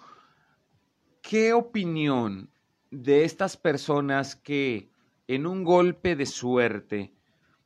¿qué 1.22 1.54
opinión 1.54 2.53
de 2.94 3.24
estas 3.24 3.58
personas 3.58 4.36
que 4.36 4.90
en 5.28 5.48
un 5.48 5.64
golpe 5.64 6.16
de 6.16 6.26
suerte 6.26 7.12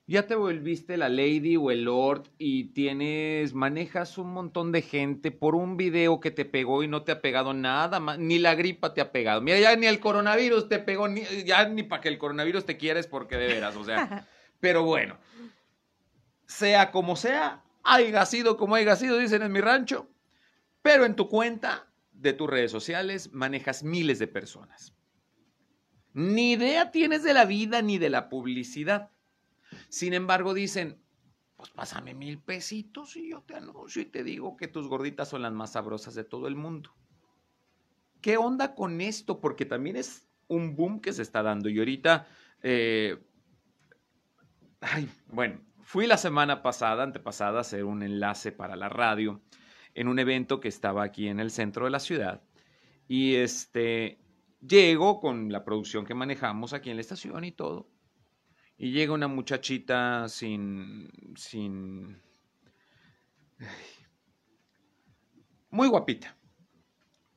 ya 0.09 0.25
te 0.25 0.35
volviste 0.35 0.95
la 0.95 1.09
lady 1.09 1.57
o 1.57 1.69
el 1.69 1.83
lord 1.83 2.29
y 2.37 2.69
tienes, 2.69 3.53
manejas 3.53 4.17
un 4.17 4.31
montón 4.31 4.71
de 4.71 4.81
gente 4.81 5.31
por 5.31 5.53
un 5.53 5.75
video 5.75 6.21
que 6.21 6.31
te 6.31 6.45
pegó 6.45 6.81
y 6.81 6.87
no 6.87 7.03
te 7.03 7.11
ha 7.11 7.21
pegado 7.21 7.53
nada 7.53 7.99
más, 7.99 8.17
ni 8.17 8.39
la 8.39 8.55
gripa 8.55 8.93
te 8.93 9.01
ha 9.01 9.11
pegado. 9.11 9.41
Mira, 9.41 9.59
ya 9.59 9.75
ni 9.75 9.85
el 9.85 9.99
coronavirus 9.99 10.69
te 10.69 10.79
pegó, 10.79 11.09
ni, 11.09 11.23
ya 11.43 11.67
ni 11.67 11.83
para 11.83 12.01
que 12.01 12.07
el 12.07 12.17
coronavirus 12.17 12.65
te 12.65 12.77
quieres 12.77 13.05
porque 13.05 13.35
de 13.35 13.47
veras, 13.47 13.75
o 13.75 13.83
sea. 13.83 14.25
pero 14.61 14.83
bueno, 14.83 15.17
sea 16.45 16.91
como 16.91 17.17
sea, 17.17 17.65
haya 17.83 18.25
sido 18.25 18.55
como 18.55 18.75
haya 18.75 18.95
sido, 18.95 19.17
dicen 19.17 19.41
en 19.41 19.51
mi 19.51 19.59
rancho, 19.59 20.07
pero 20.81 21.03
en 21.03 21.17
tu 21.17 21.27
cuenta 21.27 21.85
de 22.13 22.31
tus 22.31 22.49
redes 22.49 22.71
sociales 22.71 23.33
manejas 23.33 23.83
miles 23.83 24.19
de 24.19 24.27
personas. 24.27 24.96
Ni 26.17 26.53
idea 26.53 26.89
tienes 26.89 27.21
de 27.21 27.31
la 27.35 27.45
vida 27.45 27.83
ni 27.83 27.99
de 27.99 28.09
la 28.09 28.27
publicidad. 28.27 29.11
Sin 29.87 30.15
embargo, 30.15 30.55
dicen, 30.55 30.99
pues 31.55 31.69
pásame 31.69 32.15
mil 32.15 32.39
pesitos 32.39 33.15
y 33.15 33.29
yo 33.29 33.43
te 33.43 33.53
anuncio 33.53 34.01
y 34.01 34.05
te 34.05 34.23
digo 34.23 34.57
que 34.57 34.67
tus 34.67 34.87
gorditas 34.87 35.29
son 35.29 35.43
las 35.43 35.53
más 35.53 35.73
sabrosas 35.73 36.15
de 36.15 36.23
todo 36.23 36.47
el 36.47 36.55
mundo. 36.55 36.89
¿Qué 38.19 38.35
onda 38.35 38.73
con 38.73 38.99
esto? 38.99 39.39
Porque 39.39 39.65
también 39.65 39.95
es 39.95 40.27
un 40.47 40.75
boom 40.75 41.01
que 41.01 41.13
se 41.13 41.21
está 41.21 41.43
dando. 41.43 41.69
Y 41.69 41.77
ahorita, 41.77 42.27
eh, 42.63 43.23
ay, 44.81 45.07
bueno, 45.27 45.61
fui 45.83 46.07
la 46.07 46.17
semana 46.17 46.63
pasada, 46.63 47.03
antepasada, 47.03 47.59
a 47.59 47.61
hacer 47.61 47.83
un 47.83 48.01
enlace 48.01 48.51
para 48.51 48.75
la 48.75 48.89
radio 48.89 49.43
en 49.93 50.07
un 50.07 50.17
evento 50.17 50.61
que 50.61 50.67
estaba 50.67 51.03
aquí 51.03 51.27
en 51.27 51.39
el 51.39 51.51
centro 51.51 51.85
de 51.85 51.91
la 51.91 51.99
ciudad. 51.99 52.41
Y 53.07 53.35
este, 53.35 54.19
llego 54.59 55.19
con 55.19 55.51
la 55.51 55.63
producción 55.63 56.05
que 56.05 56.13
manejamos 56.13 56.73
aquí 56.73 56.89
en 56.89 56.97
la 56.97 57.01
estación 57.01 57.43
y 57.43 57.51
todo. 57.51 57.89
Y 58.77 58.91
llega 58.91 59.13
una 59.13 59.27
muchachita 59.27 60.29
sin, 60.29 61.09
sin, 61.35 62.21
muy 65.69 65.87
guapita, 65.87 66.37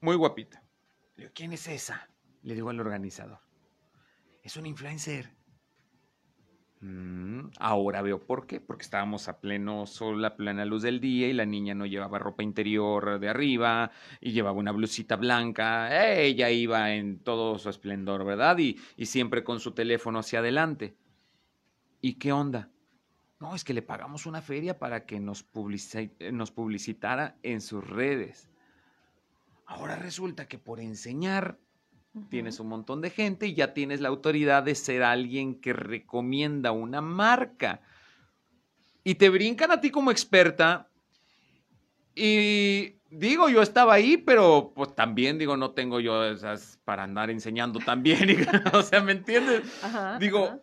muy 0.01 0.17
guapita. 0.17 0.63
Le 1.17 1.25
digo, 1.25 1.33
¿quién 1.35 1.53
es 1.53 1.67
esa? 1.69 2.11
Le 2.43 2.55
digo 2.55 2.71
al 2.71 2.81
organizador. 2.81 3.41
Es 4.43 4.57
un 4.57 4.67
influencer. 4.67 5.40
Mm, 6.83 7.51
ahora 7.59 8.01
veo 8.01 8.19
por 8.25 8.47
qué, 8.47 8.59
porque 8.59 8.85
estábamos 8.85 9.29
a 9.29 9.39
pleno 9.39 9.85
sol, 9.87 10.25
a 10.25 10.35
plena 10.37 10.65
luz 10.65 10.83
del 10.83 10.99
día 10.99 11.29
y 11.29 11.35
la 11.35 11.45
niña 11.45 11.75
no 11.75 11.85
llevaba 11.85 12.19
ropa 12.19 12.43
interior 12.43 13.21
de 13.21 13.29
arriba 13.29 13.91
y 14.19 14.33
llevaba 14.33 14.59
una 14.59 14.73
blusita 14.73 15.17
blanca. 15.17 16.19
Ella 16.19 16.51
iba 16.51 16.95
en 16.95 17.19
todo 17.19 17.59
su 17.59 17.69
esplendor, 17.69 18.25
¿verdad? 18.25 18.57
Y, 18.59 18.79
siempre 19.05 19.45
con 19.45 19.61
su 19.61 19.73
teléfono 19.73 20.21
hacia 20.21 20.39
adelante. 20.39 20.97
¿Y 22.01 22.15
qué 22.15 22.33
onda? 22.33 22.71
No, 23.41 23.55
es 23.55 23.65
que 23.65 23.75
le 23.75 23.83
pagamos 23.83 24.25
una 24.25 24.41
feria 24.41 24.79
para 24.79 25.05
que 25.05 25.21
nos, 25.21 25.47
nos 26.33 26.51
publicitara 26.51 27.37
en 27.43 27.61
sus 27.61 27.87
redes. 27.87 28.49
Ahora 29.67 29.97
resulta 29.97 30.49
que 30.49 30.59
por 30.59 30.81
enseñar 30.81 31.59
Tienes 32.29 32.59
un 32.59 32.69
montón 32.69 33.01
de 33.01 33.11
gente 33.11 33.47
y 33.47 33.55
ya 33.55 33.73
tienes 33.73 34.01
la 34.01 34.09
autoridad 34.09 34.65
de 34.65 34.75
ser 34.75 35.05
alguien 35.05 35.61
que 35.61 35.73
recomienda 35.73 36.73
una 36.73 37.01
marca. 37.01 37.83
Y 39.05 39.15
te 39.15 39.29
brincan 39.29 39.71
a 39.71 39.81
ti 39.81 39.91
como 39.91 40.11
experta. 40.11 40.89
Y 42.15 42.97
digo, 43.11 43.49
yo 43.49 43.63
estaba 43.63 43.95
ahí, 43.95 44.17
pero 44.17 44.73
pues 44.75 44.95
también 44.95 45.39
digo, 45.39 45.57
no 45.57 45.71
tengo 45.71 46.01
yo 46.01 46.25
esas 46.25 46.81
para 46.85 47.05
andar 47.05 47.31
enseñando 47.31 47.79
también. 47.85 48.29
o 48.73 48.83
sea, 48.83 49.01
¿me 49.01 49.13
entiendes? 49.13 49.63
digo, 50.19 50.63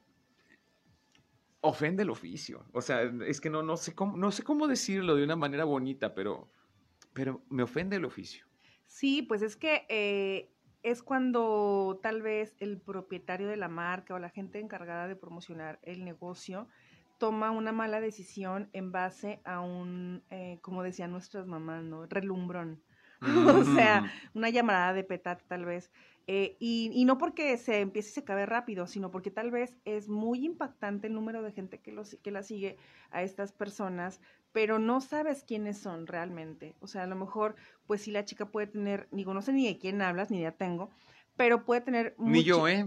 ofende 1.62 2.03
el 2.03 2.10
oficio. 2.10 2.65
O 2.73 2.81
sea, 2.81 3.03
es 3.25 3.39
que 3.39 3.49
no, 3.49 3.63
no, 3.63 3.77
sé 3.77 3.95
cómo, 3.95 4.17
no 4.17 4.31
sé 4.31 4.43
cómo 4.43 4.67
decirlo 4.67 5.15
de 5.15 5.23
una 5.23 5.38
manera 5.38 5.63
bonita, 5.63 6.13
pero, 6.13 6.49
pero 7.13 7.41
me 7.49 7.63
ofende 7.63 7.95
el 7.95 8.05
oficio. 8.05 8.45
Sí, 8.86 9.21
pues 9.21 9.41
es 9.41 9.55
que 9.55 9.86
eh, 9.89 10.49
es 10.83 11.01
cuando 11.03 11.99
tal 12.01 12.21
vez 12.21 12.55
el 12.59 12.79
propietario 12.79 13.47
de 13.47 13.57
la 13.57 13.67
marca 13.67 14.13
o 14.13 14.19
la 14.19 14.29
gente 14.29 14.59
encargada 14.59 15.07
de 15.07 15.15
promocionar 15.15 15.79
el 15.83 16.05
negocio 16.05 16.67
toma 17.17 17.51
una 17.51 17.71
mala 17.71 17.99
decisión 17.99 18.69
en 18.73 18.91
base 18.91 19.41
a 19.43 19.59
un, 19.59 20.23
eh, 20.29 20.59
como 20.61 20.83
decían 20.83 21.11
nuestras 21.11 21.47
mamás, 21.47 21.83
¿no? 21.83 22.05
Relumbrón. 22.05 22.81
o 23.21 23.63
sea, 23.63 24.01
mm. 24.01 24.37
una 24.37 24.49
llamada 24.49 24.93
de 24.93 25.03
petate 25.03 25.43
tal 25.47 25.65
vez. 25.65 25.91
Eh, 26.29 26.57
y, 26.59 27.05
no 27.05 27.17
porque 27.17 27.55
se 27.55 27.79
empiece 27.79 28.09
y 28.09 28.13
se 28.13 28.19
acabe 28.19 28.45
rápido, 28.45 28.85
sino 28.85 29.11
porque 29.11 29.31
tal 29.31 29.49
vez 29.49 29.77
es 29.85 30.09
muy 30.09 30.45
impactante 30.45 31.07
el 31.07 31.13
número 31.13 31.41
de 31.41 31.53
gente 31.53 31.79
que, 31.79 31.93
los, 31.93 32.17
que 32.21 32.31
la 32.31 32.43
sigue 32.43 32.77
a 33.11 33.23
estas 33.23 33.53
personas, 33.53 34.19
pero 34.58 34.80
no 34.80 35.02
sabes 35.02 35.43
quiénes 35.43 35.78
son 35.78 36.08
realmente. 36.08 36.76
O 36.80 36.88
sea, 36.88 37.04
a 37.04 37.06
lo 37.06 37.15
mejor, 37.15 37.56
pues 37.86 38.02
sí, 38.02 38.10
la 38.10 38.26
chica 38.26 38.50
puede 38.50 38.65
tener, 38.65 39.08
digo, 39.12 39.36
no 39.36 39.43
sé 39.43 39.54
ni 39.54 39.67
de 39.67 39.78
quién 39.78 40.02
hablas, 40.02 40.32
ni 40.32 40.39
idea 40.39 40.52
tengo, 40.52 40.89
pero 41.36 41.63
puede 41.63 41.82
tener... 41.82 42.15
Ni 42.17 42.43
yo, 42.43 42.67
¿eh? 42.67 42.84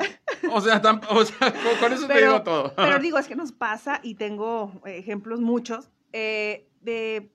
O 0.50 0.60
sea, 0.60 0.82
con, 0.82 1.92
eso 1.92 2.08
te 2.08 2.22
digo 2.22 2.42
todo. 2.42 2.74
pero 2.74 2.98
digo, 3.00 3.18
es 3.18 3.28
que 3.28 3.36
nos 3.36 3.52
pasa, 3.52 4.00
y 4.02 4.16
tengo 4.16 4.72
ejemplos 4.84 5.40
muchos, 5.40 5.92
eh, 6.12 6.68
de 6.80 7.30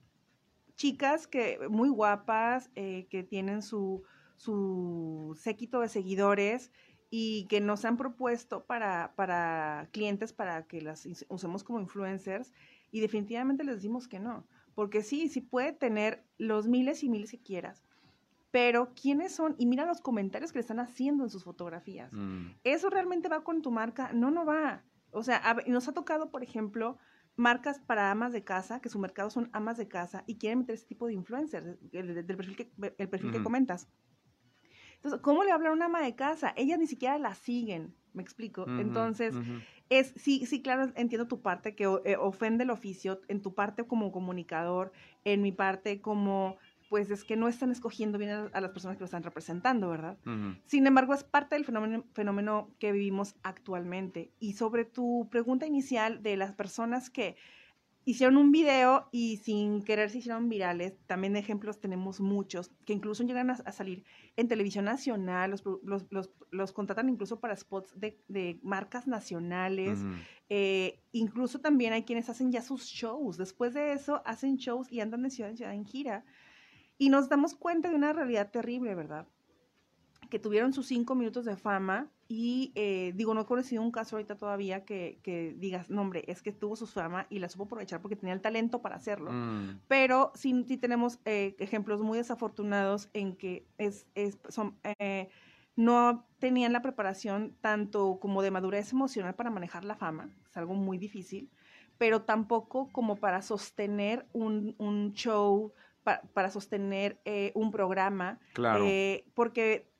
chicas 0.75 1.27
que 1.27 1.57
muy 1.69 1.87
guapas, 1.87 2.69
eh, 2.75 3.07
que 3.09 3.23
tienen 3.23 3.61
su 3.61 4.03
su 4.35 5.39
séquito 5.41 5.79
de 5.79 5.87
seguidores 5.87 6.73
y 7.09 7.47
que 7.47 7.61
nos 7.61 7.85
han 7.85 7.95
propuesto 7.95 8.65
para, 8.65 9.13
para 9.15 9.87
clientes 9.93 10.33
para 10.33 10.67
que 10.67 10.81
las 10.81 11.07
usemos 11.29 11.63
como 11.63 11.79
influencers 11.79 12.51
y 12.95 13.01
definitivamente 13.01 13.65
les 13.65 13.75
decimos 13.75 14.07
que 14.07 14.21
no, 14.21 14.47
porque 14.73 15.01
sí, 15.01 15.27
sí 15.27 15.41
puede 15.41 15.73
tener 15.73 16.23
los 16.37 16.65
miles 16.65 17.03
y 17.03 17.09
miles 17.09 17.29
que 17.29 17.41
quieras, 17.41 17.83
pero 18.51 18.93
¿quiénes 18.93 19.35
son? 19.35 19.53
Y 19.57 19.65
mira 19.65 19.85
los 19.85 19.99
comentarios 19.99 20.53
que 20.53 20.59
le 20.59 20.61
están 20.61 20.79
haciendo 20.79 21.25
en 21.25 21.29
sus 21.29 21.43
fotografías. 21.43 22.13
Mm. 22.13 22.51
¿Eso 22.63 22.89
realmente 22.89 23.27
va 23.27 23.43
con 23.43 23.61
tu 23.61 23.69
marca? 23.69 24.13
No, 24.13 24.31
no 24.31 24.45
va. 24.45 24.85
O 25.11 25.23
sea, 25.23 25.57
nos 25.67 25.89
ha 25.89 25.91
tocado, 25.91 26.31
por 26.31 26.41
ejemplo, 26.41 26.97
marcas 27.35 27.79
para 27.79 28.11
amas 28.11 28.31
de 28.31 28.45
casa, 28.45 28.79
que 28.79 28.87
su 28.87 28.97
mercado 28.97 29.29
son 29.29 29.49
amas 29.51 29.75
de 29.75 29.89
casa 29.89 30.23
y 30.25 30.37
quieren 30.37 30.59
meter 30.59 30.75
ese 30.75 30.87
tipo 30.87 31.07
de 31.07 31.15
influencers, 31.15 31.77
el, 31.91 32.25
perfil 32.25 32.55
que, 32.55 32.71
el 32.97 33.09
perfil 33.09 33.33
que 33.33 33.43
comentas. 33.43 33.89
Entonces, 34.95 35.19
¿cómo 35.19 35.43
le 35.43 35.51
hablan 35.51 35.71
a 35.71 35.75
una 35.75 35.85
ama 35.87 36.01
de 36.01 36.15
casa? 36.15 36.53
Ellas 36.55 36.79
ni 36.79 36.87
siquiera 36.87 37.17
la 37.17 37.35
siguen, 37.35 37.93
me 38.15 38.23
explico. 38.23 38.65
Entonces, 38.67 39.35
es, 39.89 40.13
sí, 40.15 40.45
sí, 40.45 40.61
claro, 40.61 40.91
entiendo 40.95 41.27
tu 41.27 41.41
parte 41.41 41.75
que 41.75 41.83
eh, 41.83 42.17
ofende 42.17 42.63
el 42.63 42.69
oficio, 42.69 43.21
en 43.27 43.41
tu 43.41 43.53
parte 43.53 43.85
como 43.85 44.11
comunicador, 44.11 44.91
en 45.23 45.41
mi 45.41 45.51
parte 45.51 46.01
como 46.01 46.57
pues 46.89 47.09
es 47.09 47.23
que 47.23 47.35
no 47.35 47.47
están 47.47 47.71
escogiendo 47.71 48.17
bien 48.17 48.49
a, 48.53 48.61
las 48.61 48.71
personas 48.71 48.95
que 48.95 49.01
lo 49.01 49.05
están 49.05 49.23
representando, 49.23 49.89
¿verdad? 49.89 50.17
Sin 50.65 50.85
embargo, 50.85 51.13
es 51.13 51.23
parte 51.23 51.55
del 51.55 51.65
fenómeno, 51.65 52.05
fenómeno 52.13 52.69
que 52.79 52.91
vivimos 52.91 53.35
actualmente. 53.43 54.31
Y 54.39 54.53
sobre 54.53 54.85
tu 54.85 55.27
pregunta 55.31 55.65
inicial 55.65 56.21
de 56.21 56.37
las 56.37 56.53
personas 56.53 57.09
que 57.09 57.35
hicieron 58.05 58.37
un 58.37 58.51
video 58.51 59.09
y 59.11 59.37
sin 59.37 59.81
querer 59.81 60.11
se 60.11 60.19
hicieron 60.19 60.47
virales. 60.47 60.95
También 61.07 61.35
ejemplos 61.35 61.79
tenemos 61.79 62.21
muchos 62.21 62.71
que 62.85 62.93
incluso 62.93 63.23
llegan 63.23 63.49
a, 63.49 63.71
salir 63.71 64.05
en 64.35 64.47
televisión 64.47 64.85
nacional, 64.85 65.49
los, 65.51 65.63
los, 66.11 66.29
los, 66.51 66.71
contratan 66.71 67.09
incluso 67.09 67.39
para 67.39 67.55
spots 67.55 67.99
de, 67.99 68.21
de 68.27 68.59
marcas 68.61 69.07
nacionales. 69.07 69.99
Eh, 70.49 71.01
incluso 71.11 71.59
también 71.59 71.93
hay 71.93 72.03
quienes 72.03 72.29
hacen 72.29 72.51
ya 72.51 72.61
sus 72.61 72.85
shows. 72.85 73.37
Después 73.37 73.73
de 73.73 73.93
eso 73.93 74.21
hacen 74.25 74.57
shows 74.57 74.91
y 74.91 75.01
andan 75.01 75.23
de 75.23 75.31
ciudad 75.31 75.49
en 75.49 75.57
ciudad 75.57 75.73
en 75.73 75.85
gira. 75.85 76.23
Y 76.99 77.09
nos 77.09 77.27
damos 77.27 77.55
cuenta 77.55 77.89
de 77.89 77.95
una 77.95 78.13
realidad 78.13 78.51
terrible, 78.51 78.93
¿verdad? 78.93 79.27
Que 80.29 80.37
tuvieron 80.37 80.73
sus 80.73 80.85
cinco 80.85 81.15
minutos 81.15 81.43
de 81.43 81.57
fama 81.57 82.11
y 82.27 82.71
eh, 82.73 83.13
digo, 83.15 83.35
no 83.35 83.41
he 83.41 83.45
conocido 83.45 83.83
un 83.83 83.91
caso 83.91 84.15
ahorita 84.15 84.35
todavía 84.35 84.83
que, 84.83 85.19
que, 85.21 85.55
digas, 85.57 85.91
no, 85.91 86.01
hombre, 86.01 86.23
es 86.27 86.41
que 86.41 86.51
tuvo 86.51 86.75
su 86.75 86.87
fama 86.87 87.27
y 87.29 87.37
la 87.37 87.49
supo 87.49 87.65
aprovechar 87.65 88.01
porque 88.01 88.15
tenía 88.15 88.33
el 88.33 88.41
talento 88.41 88.81
para 88.81 88.95
hacerlo. 88.95 89.31
Mm. 89.31 89.81
Pero 89.87 90.31
sí, 90.33 90.65
sí 90.67 90.77
tenemos 90.77 91.19
eh, 91.25 91.55
ejemplos 91.59 92.01
muy 92.01 92.17
desafortunados 92.17 93.09
en 93.13 93.35
que 93.35 93.67
es, 93.77 94.07
es 94.15 94.39
son, 94.49 94.75
eh, 94.97 95.29
no 95.75 96.25
tenían 96.39 96.73
la 96.73 96.81
preparación 96.81 97.55
tanto 97.61 98.17
como 98.19 98.41
de 98.41 98.49
madurez 98.49 98.91
emocional 98.91 99.35
para 99.35 99.51
manejar 99.51 99.85
la 99.85 99.95
fama, 99.95 100.29
es 100.49 100.57
algo 100.57 100.73
muy 100.73 100.97
difícil, 100.97 101.51
pero 101.99 102.23
tampoco 102.23 102.89
como 102.91 103.17
para 103.17 103.43
sostener 103.43 104.25
un, 104.33 104.73
un 104.79 105.13
show, 105.13 105.73
para 106.33 106.49
sostener 106.49 107.19
un 107.53 107.71
programa. 107.71 108.39
Claro. 108.53 108.85
porque 109.33 109.91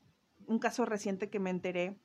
un 0.48 0.60
caso 0.60 0.86
reciente 0.86 1.30
que 1.30 1.40
me 1.40 1.50
enteré, 1.50 1.96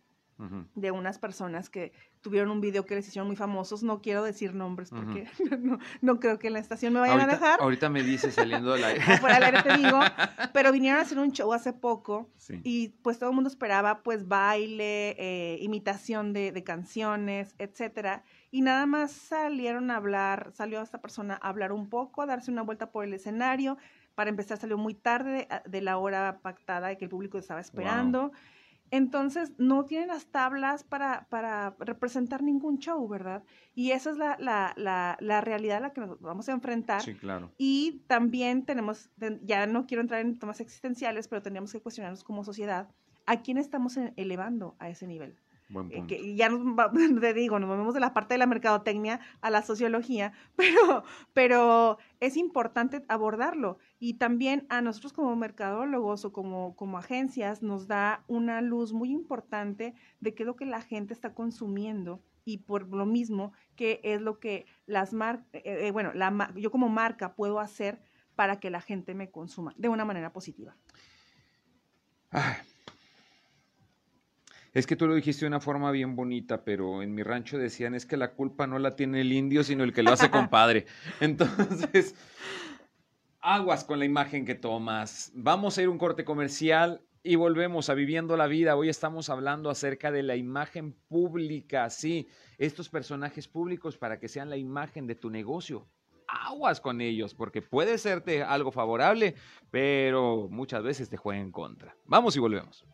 de 0.75 0.91
unas 0.91 1.19
personas 1.19 1.69
que 1.69 1.93
tuvieron 2.21 2.51
un 2.51 2.61
video 2.61 2.87
que 2.87 2.95
les 2.95 3.07
hicieron 3.07 3.27
muy 3.27 3.37
famosos. 3.37 3.83
No 3.83 4.01
quiero 4.01 4.23
decir 4.23 4.55
nombres 4.55 4.91
porque 4.91 5.29
no, 6.03 6.21
creo 6.21 6.39
que 6.39 6.49
en 6.49 6.55
la 6.55 6.59
estación 6.59 6.93
me 6.93 7.01
vayan 7.01 7.21
a 7.21 7.27
dejar. 7.27 7.61
Ahorita 7.61 7.89
me 7.89 8.03
dice 8.03 8.31
saliendo 8.31 8.73
del 8.73 8.85
aire. 8.85 9.03
Por 9.21 9.31
al 9.31 9.43
aire 9.43 9.63
te 9.63 9.77
digo. 9.77 9.99
Pero 10.53 10.73
vinieron 10.73 11.01
a 11.01 11.03
hacer 11.03 11.19
un 11.19 11.33
show 11.33 11.53
hace 11.53 11.73
poco 11.73 12.31
y 12.63 12.89
pues 13.03 13.19
todo 13.19 13.31
el 13.31 13.35
mundo 13.35 13.49
esperaba 13.49 14.03
pues 14.03 14.27
baile, 14.27 15.17
eh, 15.19 15.59
imitación 15.61 16.33
de, 16.33 16.53
de 16.53 16.65
canciones, 16.65 17.55
etcétera. 17.59 18.25
Y 18.51 18.63
nada 18.63 18.87
más 18.87 19.13
salieron 19.13 19.91
a 19.91 19.97
hablar, 19.97 20.51
salió 20.55 20.83
esta 20.83 21.01
persona 21.01 21.39
a 21.41 21.49
hablar 21.49 21.73
un 21.73 21.89
poco, 21.89 22.23
a 22.23 22.27
darse 22.27 22.51
una 22.51 22.63
vuelta 22.63 22.91
por 22.91 23.05
el 23.05 23.15
escenario. 23.15 23.79
Para 24.15 24.31
empezar 24.31 24.59
salió 24.59 24.77
muy 24.77 24.95
tarde 24.95 25.49
de, 25.65 25.81
la 25.81 25.97
hora 25.97 26.41
pactada 26.43 26.89
de 26.89 26.99
que 26.99 27.05
el 27.05 27.11
público 27.11 27.39
estaba 27.39 27.61
esperando. 27.61 28.33
Entonces, 28.91 29.53
no 29.59 29.85
tienen 29.85 30.09
las 30.09 30.27
tablas 30.27 30.83
para, 30.83 31.27
para 31.29 31.77
representar 31.79 32.43
ningún 32.43 32.79
show, 32.79 33.07
¿verdad? 33.09 33.45
Y 33.75 33.93
esa 33.93 34.11
es 34.11 34.17
la, 34.17 34.37
la, 34.41 34.73
la, 34.77 35.17
la, 35.21 35.41
realidad 35.41 35.79
a 35.79 35.81
la 35.81 35.93
que 35.93 36.01
nos 36.01 36.21
vamos 36.21 36.49
a 36.49 36.53
enfrentar. 36.53 37.03
Sí, 37.03 37.15
claro. 37.15 37.53
Y 37.57 38.03
también 38.09 38.65
tenemos, 38.65 39.11
ya 39.43 39.67
no 39.67 39.87
quiero 39.87 40.01
entrar 40.01 40.21
en 40.21 40.39
temas 40.39 40.61
existenciales, 40.61 41.29
pero 41.29 41.43
tendríamos 41.43 41.73
que 41.73 41.81
cuestionarnos 41.81 42.25
como 42.25 42.43
sociedad 42.45 42.89
a 43.27 43.43
quién 43.43 43.59
estamos 43.59 43.97
elevando 44.17 44.75
a 44.81 44.89
ese 44.89 45.07
nivel. 45.07 45.37
Eh, 45.91 46.05
que 46.09 46.35
ya 46.35 46.49
nos, 46.49 46.61
te 47.21 47.35
digo, 47.35 47.59
nos 47.59 47.69
movemos 47.69 47.95
de 47.95 48.01
la 48.01 48.13
parte 48.13 48.35
de 48.35 48.39
la 48.39 48.47
mercadotecnia 48.47 49.21
a 49.41 49.51
la 49.51 49.63
sociología, 49.63 50.33
pero, 50.57 51.05
pero 51.33 51.99
es 52.19 52.37
importante 52.37 53.05
abordarlo. 53.09 53.79
Y 53.99 54.15
también 54.15 54.67
a 54.69 54.83
nosotros 54.83 55.13
como 55.13 55.35
mercadólogos 55.37 56.25
o 56.25 56.33
como, 56.33 56.75
como 56.75 56.99
agencias 56.99 57.63
nos 57.63 57.87
da 57.87 58.25
una 58.27 58.61
luz 58.61 58.93
muy 58.93 59.11
importante 59.11 59.95
de 60.21 60.35
qué 60.35 60.43
es 60.43 60.47
lo 60.47 60.57
que 60.57 60.67
la 60.67 60.83
gente 60.83 61.15
está 61.15 61.35
consumiendo 61.35 62.23
y 62.45 62.59
por 62.59 62.89
lo 62.89 63.07
mismo 63.07 63.53
qué 63.77 64.01
es 64.03 64.21
lo 64.21 64.41
que 64.41 64.67
las 64.87 65.13
marcas, 65.13 65.47
eh, 65.53 65.87
eh, 65.87 65.91
bueno, 65.93 66.13
la, 66.15 66.53
yo 66.57 66.71
como 66.71 66.89
marca 66.89 67.35
puedo 67.35 67.61
hacer 67.61 68.01
para 68.35 68.59
que 68.59 68.71
la 68.71 68.81
gente 68.81 69.15
me 69.15 69.31
consuma 69.31 69.75
de 69.77 69.89
una 69.89 70.05
manera 70.05 70.33
positiva. 70.33 70.77
Es 74.73 74.87
que 74.87 74.95
tú 74.95 75.07
lo 75.07 75.15
dijiste 75.15 75.41
de 75.41 75.49
una 75.49 75.61
forma 75.61 75.91
bien 75.91 76.15
bonita, 76.15 76.63
pero 76.63 77.03
en 77.03 77.13
mi 77.13 77.25
rancho 77.25 77.59
decían 77.59 77.95
es 77.95 78.07
que 78.07 78.17
la 78.17 78.33
culpa 78.35 78.69
no 78.69 78.79
la 78.79 78.95
tiene 78.95 79.23
el 79.23 79.33
indio, 79.33 79.65
sino 79.65 79.83
el 79.83 79.93
que 79.93 80.05
lo 80.05 80.13
hace 80.13 80.31
compadre. 80.31 80.87
Entonces, 81.21 82.15
aguas 83.41 83.85
con 83.85 83.99
la 83.99 84.05
imagen 84.05 84.45
que 84.45 84.55
tomas. 84.55 85.33
Vamos 85.35 85.77
a 85.77 85.83
ir 85.83 85.89
a 85.89 85.91
un 85.91 85.99
corte 85.99 86.25
comercial 86.25 87.03
y 87.25 87.35
volvemos 87.35 87.91
a 87.91 87.95
Viviendo 87.95 88.37
la 88.37 88.47
Vida. 88.47 88.77
Hoy 88.77 88.89
estamos 88.89 89.29
hablando 89.29 89.71
acerca 89.71 90.13
de 90.13 90.23
la 90.23 90.37
imagen 90.37 90.95
pública, 91.09 91.91
sí, 91.91 92.29
estos 92.57 92.89
personajes 92.89 93.49
públicos 93.49 93.99
para 93.99 94.21
que 94.21 94.29
sean 94.29 94.51
la 94.51 94.57
imagen 94.57 95.09
de 95.09 95.17
tu 95.17 95.31
negocio. 95.31 95.89
Aguas 96.29 96.81
con 96.81 97.01
ellos, 97.01 97.35
porque 97.35 97.61
puede 97.61 97.99
serte 97.99 98.45
algo 98.45 98.71
favorable, 98.71 99.35
pero 99.73 100.47
muchas 100.49 100.85
veces 100.85 101.09
te 101.09 101.17
juega 101.17 101.41
en 101.41 101.51
contra. 101.51 101.97
Vamos 102.07 102.37
y 102.37 102.39
volvemos. 102.39 102.87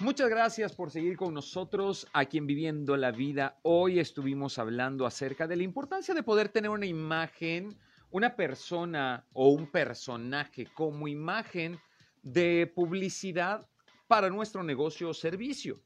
Muchas 0.00 0.28
gracias 0.28 0.74
por 0.74 0.90
seguir 0.90 1.16
con 1.16 1.34
nosotros 1.34 2.08
aquí 2.12 2.38
en 2.38 2.46
Viviendo 2.46 2.96
la 2.96 3.12
Vida. 3.12 3.58
Hoy 3.62 4.00
estuvimos 4.00 4.58
hablando 4.58 5.06
acerca 5.06 5.46
de 5.46 5.56
la 5.56 5.62
importancia 5.62 6.14
de 6.14 6.22
poder 6.22 6.48
tener 6.48 6.70
una 6.70 6.86
imagen, 6.86 7.76
una 8.10 8.34
persona 8.34 9.24
o 9.32 9.48
un 9.50 9.70
personaje 9.70 10.66
como 10.74 11.06
imagen 11.06 11.78
de 12.22 12.70
publicidad 12.74 13.68
para 14.08 14.28
nuestro 14.30 14.62
negocio 14.62 15.10
o 15.10 15.14
servicio 15.14 15.80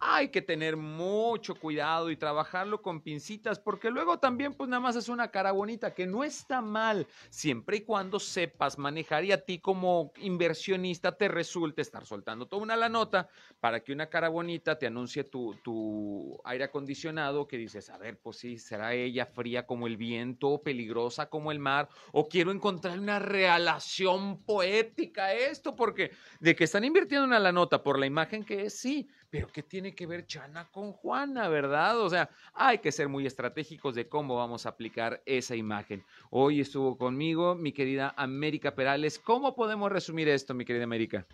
hay 0.00 0.30
que 0.30 0.40
tener 0.40 0.78
mucho 0.78 1.54
cuidado 1.54 2.10
y 2.10 2.16
trabajarlo 2.16 2.80
con 2.80 3.02
pincitas, 3.02 3.58
porque 3.58 3.90
luego 3.90 4.18
también 4.18 4.54
pues 4.54 4.68
nada 4.68 4.80
más 4.80 4.96
es 4.96 5.10
una 5.10 5.30
cara 5.30 5.52
bonita, 5.52 5.94
que 5.94 6.06
no 6.06 6.24
está 6.24 6.62
mal, 6.62 7.06
siempre 7.28 7.78
y 7.78 7.80
cuando 7.82 8.18
sepas 8.18 8.78
manejar 8.78 9.24
y 9.24 9.32
a 9.32 9.44
ti 9.44 9.58
como 9.58 10.12
inversionista 10.16 11.16
te 11.16 11.28
resulte 11.28 11.82
estar 11.82 12.06
soltando 12.06 12.46
toda 12.46 12.62
una 12.62 12.76
la 12.76 12.88
nota 12.88 13.28
para 13.60 13.80
que 13.80 13.92
una 13.92 14.08
cara 14.08 14.30
bonita 14.30 14.78
te 14.78 14.86
anuncie 14.86 15.24
tu, 15.24 15.54
tu 15.62 16.40
aire 16.44 16.64
acondicionado, 16.64 17.46
que 17.46 17.58
dices, 17.58 17.90
a 17.90 17.98
ver, 17.98 18.18
pues 18.18 18.38
sí, 18.38 18.58
será 18.58 18.94
ella 18.94 19.26
fría 19.26 19.66
como 19.66 19.86
el 19.86 19.98
viento, 19.98 20.62
peligrosa 20.62 21.28
como 21.28 21.52
el 21.52 21.58
mar, 21.58 21.90
o 22.12 22.26
quiero 22.26 22.52
encontrar 22.52 22.98
una 22.98 23.18
relación 23.18 24.42
poética 24.44 25.34
esto, 25.34 25.76
porque 25.76 26.12
de 26.40 26.56
que 26.56 26.64
están 26.64 26.84
invirtiendo 26.84 27.26
una 27.26 27.38
la 27.38 27.52
nota 27.52 27.82
por 27.82 27.98
la 27.98 28.06
imagen 28.06 28.44
que 28.44 28.64
es, 28.64 28.78
sí, 28.78 29.08
pero 29.28 29.48
¿qué 29.48 29.62
tiene 29.62 29.89
que 29.92 30.06
ver 30.06 30.26
Chana 30.26 30.68
con 30.70 30.92
Juana, 30.92 31.48
verdad? 31.48 32.00
O 32.00 32.08
sea, 32.08 32.30
hay 32.54 32.78
que 32.78 32.92
ser 32.92 33.08
muy 33.08 33.26
estratégicos 33.26 33.94
de 33.94 34.08
cómo 34.08 34.36
vamos 34.36 34.66
a 34.66 34.70
aplicar 34.70 35.22
esa 35.26 35.56
imagen. 35.56 36.04
Hoy 36.30 36.60
estuvo 36.60 36.96
conmigo 36.96 37.54
mi 37.54 37.72
querida 37.72 38.14
América 38.16 38.74
Perales. 38.74 39.18
¿Cómo 39.18 39.54
podemos 39.54 39.90
resumir 39.90 40.28
esto, 40.28 40.54
mi 40.54 40.64
querida 40.64 40.84
América? 40.84 41.26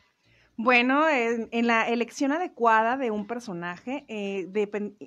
Bueno, 0.58 1.06
en, 1.06 1.66
la 1.66 1.86
elección 1.86 2.32
adecuada 2.32 2.96
de 2.96 3.10
un 3.10 3.26
personaje, 3.26 4.06
eh, 4.08 4.48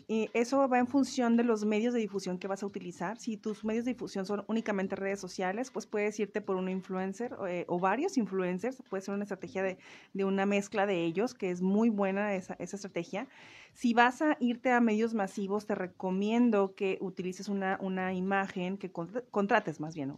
eh, 0.08 0.30
eso 0.36 0.70
va 0.70 0.78
en 0.78 0.86
función 0.86 1.38
de 1.38 1.44
los 1.44 1.66
medios 1.66 1.92
de 1.96 2.00
difusión 2.00 2.38
que 2.38 2.48
vas 2.48 2.62
a 2.62 2.68
utilizar. 2.68 3.18
Si 3.18 3.36
tus 3.36 3.66
medios 3.66 3.84
de 3.86 3.94
difusión 3.94 4.28
son 4.28 4.46
únicamente 4.48 4.96
redes 4.96 5.20
sociales, 5.20 5.72
pues 5.72 5.88
puedes 5.88 6.20
irte 6.20 6.42
por 6.42 6.56
un 6.56 6.70
influencer 6.70 7.36
eh, 7.48 7.66
o 7.68 7.80
varios 7.80 8.16
influencers. 8.18 8.84
Puede 8.92 9.02
ser 9.02 9.16
una 9.16 9.24
estrategia 9.24 9.64
de, 9.64 9.80
de, 10.14 10.24
una 10.24 10.46
mezcla 10.46 10.86
de 10.86 11.04
ellos, 11.04 11.34
que 11.34 11.50
es 11.50 11.64
muy 11.64 11.90
buena 11.90 12.36
esa, 12.36 12.54
esa, 12.60 12.76
estrategia. 12.76 13.28
Si 13.74 13.96
vas 13.96 14.22
a 14.22 14.38
irte 14.40 14.72
a 14.72 14.82
medios 14.82 15.16
masivos, 15.16 15.66
te 15.66 15.74
recomiendo 15.74 16.76
que 16.76 17.00
utilices 17.02 17.50
una, 17.50 17.80
una 17.82 18.14
imagen, 18.14 18.78
que 18.78 18.92
contrates 18.92 19.80
más 19.80 19.96
bien, 19.96 20.16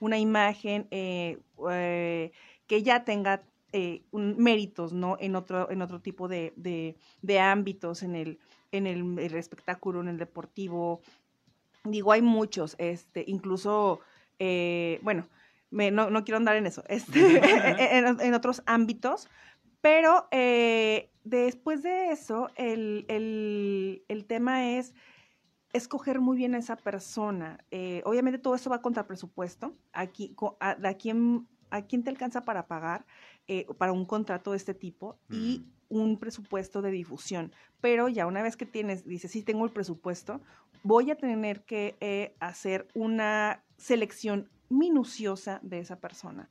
una 0.00 0.18
imagen 0.18 0.88
que 0.90 2.82
ya 2.82 3.04
tenga 3.04 3.44
eh, 3.76 4.04
méritos, 4.12 4.92
¿no? 4.92 5.16
En 5.18 5.34
otro, 5.34 5.68
en 5.68 5.82
otro 5.82 6.00
tipo 6.00 6.28
de, 6.28 6.52
de, 6.54 7.40
ámbitos, 7.40 8.04
en 8.04 8.14
el, 8.14 8.38
en 8.70 8.86
el, 8.86 9.18
espectáculo, 9.34 10.00
en 10.00 10.06
el 10.06 10.16
deportivo. 10.16 11.00
Digo, 11.82 12.12
hay 12.12 12.22
muchos, 12.22 12.76
este, 12.78 13.24
incluso, 13.26 13.98
eh, 14.38 15.00
bueno, 15.02 15.26
me, 15.72 15.90
no, 15.90 16.08
no, 16.08 16.22
quiero 16.22 16.36
andar 16.36 16.54
en 16.54 16.66
eso, 16.66 16.84
este, 16.88 17.18
en, 17.98 18.34
otros 18.34 18.62
ámbitos, 18.64 19.28
pero 19.80 20.28
eh, 20.30 21.10
después 21.24 21.82
de 21.82 22.12
eso, 22.12 22.50
el, 22.54 23.06
el, 23.08 24.04
el, 24.06 24.24
tema 24.24 24.70
es 24.70 24.94
escoger 25.72 26.20
muy 26.20 26.36
bien 26.36 26.54
a 26.54 26.58
esa 26.58 26.76
persona. 26.76 27.58
obviamente 28.04 28.38
todo 28.38 28.54
eso 28.54 28.70
va 28.70 28.80
contra 28.80 29.08
presupuesto. 29.08 29.74
Aquí, 29.92 30.36
a, 30.60 30.76
a, 30.80 30.94
quién, 30.94 31.48
a 31.70 31.82
quién 31.82 32.04
te 32.04 32.10
alcanza 32.10 32.44
para 32.44 32.68
pagar. 32.68 33.04
Eh, 33.46 33.66
para 33.76 33.92
un 33.92 34.06
contrato 34.06 34.52
de 34.52 34.56
este 34.56 34.72
tipo 34.72 35.18
y 35.28 35.66
un 35.90 36.18
presupuesto 36.18 36.80
de 36.80 36.90
difusión. 36.90 37.52
Pero 37.82 38.08
ya 38.08 38.26
una 38.26 38.42
vez 38.42 38.56
que 38.56 38.64
tienes, 38.64 39.06
dices, 39.06 39.30
sí, 39.30 39.42
tengo 39.42 39.66
el 39.66 39.70
presupuesto, 39.70 40.40
voy 40.82 41.10
a 41.10 41.16
tener 41.16 41.62
que 41.64 41.94
eh, 42.00 42.34
hacer 42.40 42.88
una 42.94 43.62
selección 43.76 44.48
minuciosa 44.70 45.60
de 45.62 45.80
esa 45.80 46.00
persona 46.00 46.48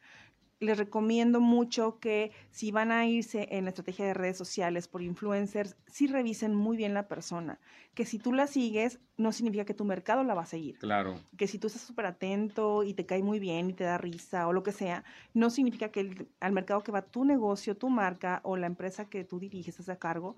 les 0.60 0.78
recomiendo 0.78 1.42
mucho 1.42 2.00
que 2.00 2.32
si 2.52 2.72
van 2.72 2.92
a 2.92 3.06
irse 3.06 3.48
en 3.52 3.66
la 3.66 3.70
estrategia 3.70 4.06
de 4.06 4.14
redes 4.14 4.38
sociales 4.38 4.88
por 4.88 5.02
influencers, 5.02 5.76
sí 5.88 6.08
revisen 6.08 6.56
muy 6.56 6.78
bien 6.78 6.94
la 6.94 7.08
persona. 7.08 7.60
Que 7.94 8.06
si 8.06 8.20
tú 8.20 8.34
la 8.34 8.48
sigues, 8.48 9.00
no 9.18 9.32
significa 9.32 9.66
que 9.66 9.74
tu 9.74 9.86
mercado 9.86 10.24
la 10.24 10.34
va 10.34 10.44
a 10.44 10.48
seguir. 10.48 10.78
Claro. 10.80 11.20
Que 11.38 11.48
si 11.48 11.60
tú 11.60 11.68
estás 11.68 11.82
súper 11.82 12.06
atento 12.06 12.84
y 12.84 12.94
te 12.94 13.06
cae 13.06 13.24
muy 13.24 13.40
bien 13.40 13.70
y 13.70 13.74
te 13.74 13.84
da 13.84 13.98
risa 13.98 14.48
o 14.48 14.54
lo 14.54 14.64
que 14.64 14.72
sea, 14.72 15.04
no 15.34 15.50
significa 15.50 15.90
que 15.90 16.28
al 16.40 16.52
mercado 16.54 16.82
que 16.82 16.92
va 16.92 17.02
tu 17.02 17.26
negocio, 17.26 17.76
tu 17.76 17.90
marca 17.90 18.42
o 18.44 18.58
la 18.58 18.68
empresa 18.68 19.10
que 19.10 19.24
tú 19.24 19.40
diriges, 19.40 19.80
estás 19.80 19.96
a 19.96 20.00
cargo, 20.00 20.38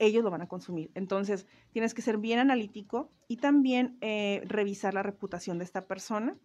ellos 0.00 0.24
lo 0.24 0.30
van 0.30 0.42
a 0.42 0.48
consumir. 0.48 0.90
Entonces, 0.94 1.46
tienes 1.72 1.94
que 1.94 2.02
ser 2.02 2.18
bien 2.18 2.38
analítico 2.38 3.10
y 3.28 3.36
también 3.36 3.98
eh, 4.00 4.42
revisar 4.46 4.94
la 4.94 5.02
reputación 5.02 5.58
de 5.58 5.64
esta 5.64 5.86
persona, 5.86 6.36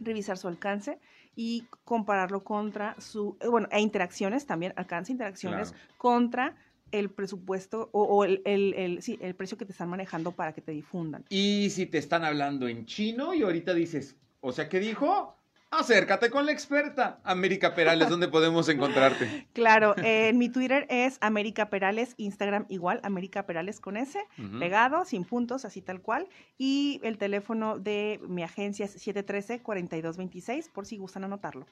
revisar 0.00 0.38
su 0.38 0.48
alcance 0.48 0.98
y 1.36 1.66
compararlo 1.84 2.44
contra 2.44 2.94
su, 3.00 3.36
eh, 3.40 3.48
bueno, 3.48 3.68
e 3.70 3.80
interacciones 3.80 4.46
también, 4.46 4.72
alcanza 4.76 5.12
interacciones 5.12 5.74
contra 5.98 6.56
el 6.92 7.10
presupuesto 7.10 7.90
o, 7.92 8.24
el, 8.24 8.42
el, 8.44 9.02
sí, 9.02 9.18
el 9.20 9.34
precio 9.34 9.58
que 9.58 9.64
te 9.64 9.72
están 9.72 9.88
manejando 9.88 10.32
para 10.32 10.52
que 10.52 10.60
te 10.60 10.72
difundan. 10.72 11.24
Y 11.28 11.70
si 11.70 11.86
te 11.86 11.98
están 11.98 12.24
hablando 12.24 12.68
en 12.68 12.86
chino 12.86 13.34
y 13.34 13.42
ahorita 13.42 13.74
dices, 13.74 14.16
o 14.40 14.52
sea, 14.52 14.68
¿qué 14.68 14.78
dijo? 14.78 15.36
Acércate 15.76 16.30
con 16.30 16.46
la 16.46 16.52
experta. 16.52 17.18
América 17.24 17.74
Perales, 17.74 18.08
¿dónde 18.08 18.28
podemos 18.28 18.68
encontrarte? 18.68 19.48
Claro, 19.52 19.94
en 19.98 20.38
mi 20.38 20.48
Twitter 20.48 20.86
es 20.88 21.18
América 21.20 21.68
Perales, 21.68 22.14
Instagram 22.16 22.66
igual, 22.68 23.00
América 23.02 23.44
Perales 23.44 23.80
con 23.80 23.96
S, 23.96 24.18
pegado, 24.60 25.04
sin 25.04 25.24
puntos, 25.24 25.64
así 25.64 25.82
tal 25.82 26.00
cual. 26.00 26.28
Y 26.58 27.00
el 27.02 27.18
teléfono 27.18 27.78
de 27.78 28.20
mi 28.28 28.44
agencia 28.44 28.84
es 28.84 29.04
713-4226, 29.04 30.70
por 30.70 30.86
si 30.86 30.96
gustan 30.96 31.24
anotarlo. 31.24 31.66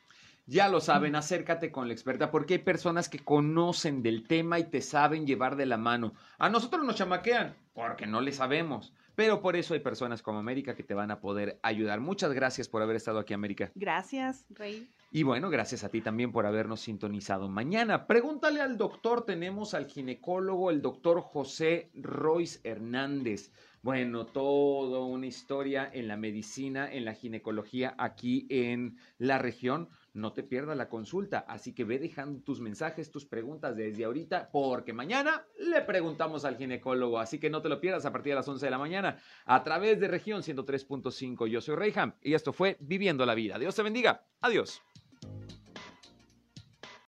Ya 0.47 0.69
lo 0.69 0.81
saben, 0.81 1.15
acércate 1.15 1.71
con 1.71 1.87
la 1.87 1.95
experta, 1.95 2.33
porque 2.33 2.55
hay 2.55 2.61
personas 2.61 3.09
que 3.09 3.21
conocen 3.21 4.03
del 4.03 4.27
tema 4.27 4.59
y 4.59 4.65
te 4.65 4.83
saben 4.83 5.27
llevar 5.27 5.55
de 5.55 5.67
la 5.67 5.77
mano. 5.77 6.15
A 6.39 6.49
nosotros 6.49 6.85
nos 6.85 6.97
chamaquean, 6.97 7.55
porque 7.73 8.07
no 8.07 8.21
le 8.21 8.33
sabemos. 8.33 8.93
Pero 9.15 9.41
por 9.41 9.57
eso 9.57 9.75
hay 9.75 9.81
personas 9.81 10.23
como 10.23 10.39
América 10.39 10.75
que 10.75 10.83
te 10.83 10.95
van 10.95 11.11
a 11.11 11.21
poder 11.21 11.59
ayudar. 11.63 12.01
Muchas 12.01 12.33
gracias 12.33 12.69
por 12.69 12.83
haber 12.83 12.97
estado 12.97 13.19
aquí, 13.19 13.35
América. 13.35 13.71
Gracias, 13.75 14.47
Rey. 14.51 14.89
Y 15.11 15.25
bueno, 15.25 15.51
gracias 15.51 15.85
a 15.85 15.91
ti 15.91 16.01
también 16.01 16.33
por 16.33 16.47
habernos 16.47 16.81
sintonizado. 16.81 17.49
Mañana, 17.49 18.07
pregúntale 18.07 18.63
al 18.63 18.79
doctor, 18.79 19.27
tenemos 19.27 19.75
al 19.75 19.87
ginecólogo, 19.87 20.71
el 20.71 20.81
doctor 20.81 21.21
José 21.21 21.91
Royce 21.95 22.61
Hernández. 22.65 23.53
Bueno, 23.83 24.27
toda 24.27 25.01
una 25.01 25.27
historia 25.27 25.91
en 25.93 26.09
la 26.09 26.17
medicina, 26.17 26.91
en 26.91 27.05
la 27.05 27.15
ginecología 27.15 27.95
aquí 27.99 28.47
en 28.49 28.97
la 29.19 29.39
región 29.39 29.89
no 30.15 30.33
te 30.33 30.43
pierdas 30.43 30.77
la 30.77 30.89
consulta. 30.89 31.41
Así 31.49 31.75
que 31.75 31.85
ve 31.85 31.99
dejando 31.99 32.43
tus 32.43 32.61
mensajes, 32.61 33.11
tus 33.11 33.27
preguntas 33.27 33.77
desde 33.77 34.05
ahorita, 34.05 34.51
porque 34.53 34.93
mañana 34.93 35.47
le 35.59 35.81
preguntamos 35.83 36.45
al 36.45 36.57
ginecólogo. 36.57 37.19
Así 37.19 37.39
que 37.39 37.51
no 37.51 37.63
te 37.63 37.69
lo 37.69 37.81
pierdas 37.81 38.07
a 38.07 38.13
partir 38.13 38.33
de 38.33 38.37
las 38.37 38.49
11 38.49 38.67
de 38.67 38.71
la 38.71 38.79
mañana 38.79 39.19
a 39.45 39.63
través 39.63 40.01
de 40.01 40.09
región 40.09 40.43
103.5. 40.43 41.47
Yo 41.47 41.61
soy 41.61 41.77
Reyham 41.77 42.15
y 42.23 42.35
esto 42.35 42.53
fue 42.53 42.77
Viviendo 42.81 43.27
la 43.27 43.35
Vida. 43.35 43.59
Dios 43.59 43.75
te 43.75 43.83
bendiga. 43.83 44.25
Adiós. 44.41 44.83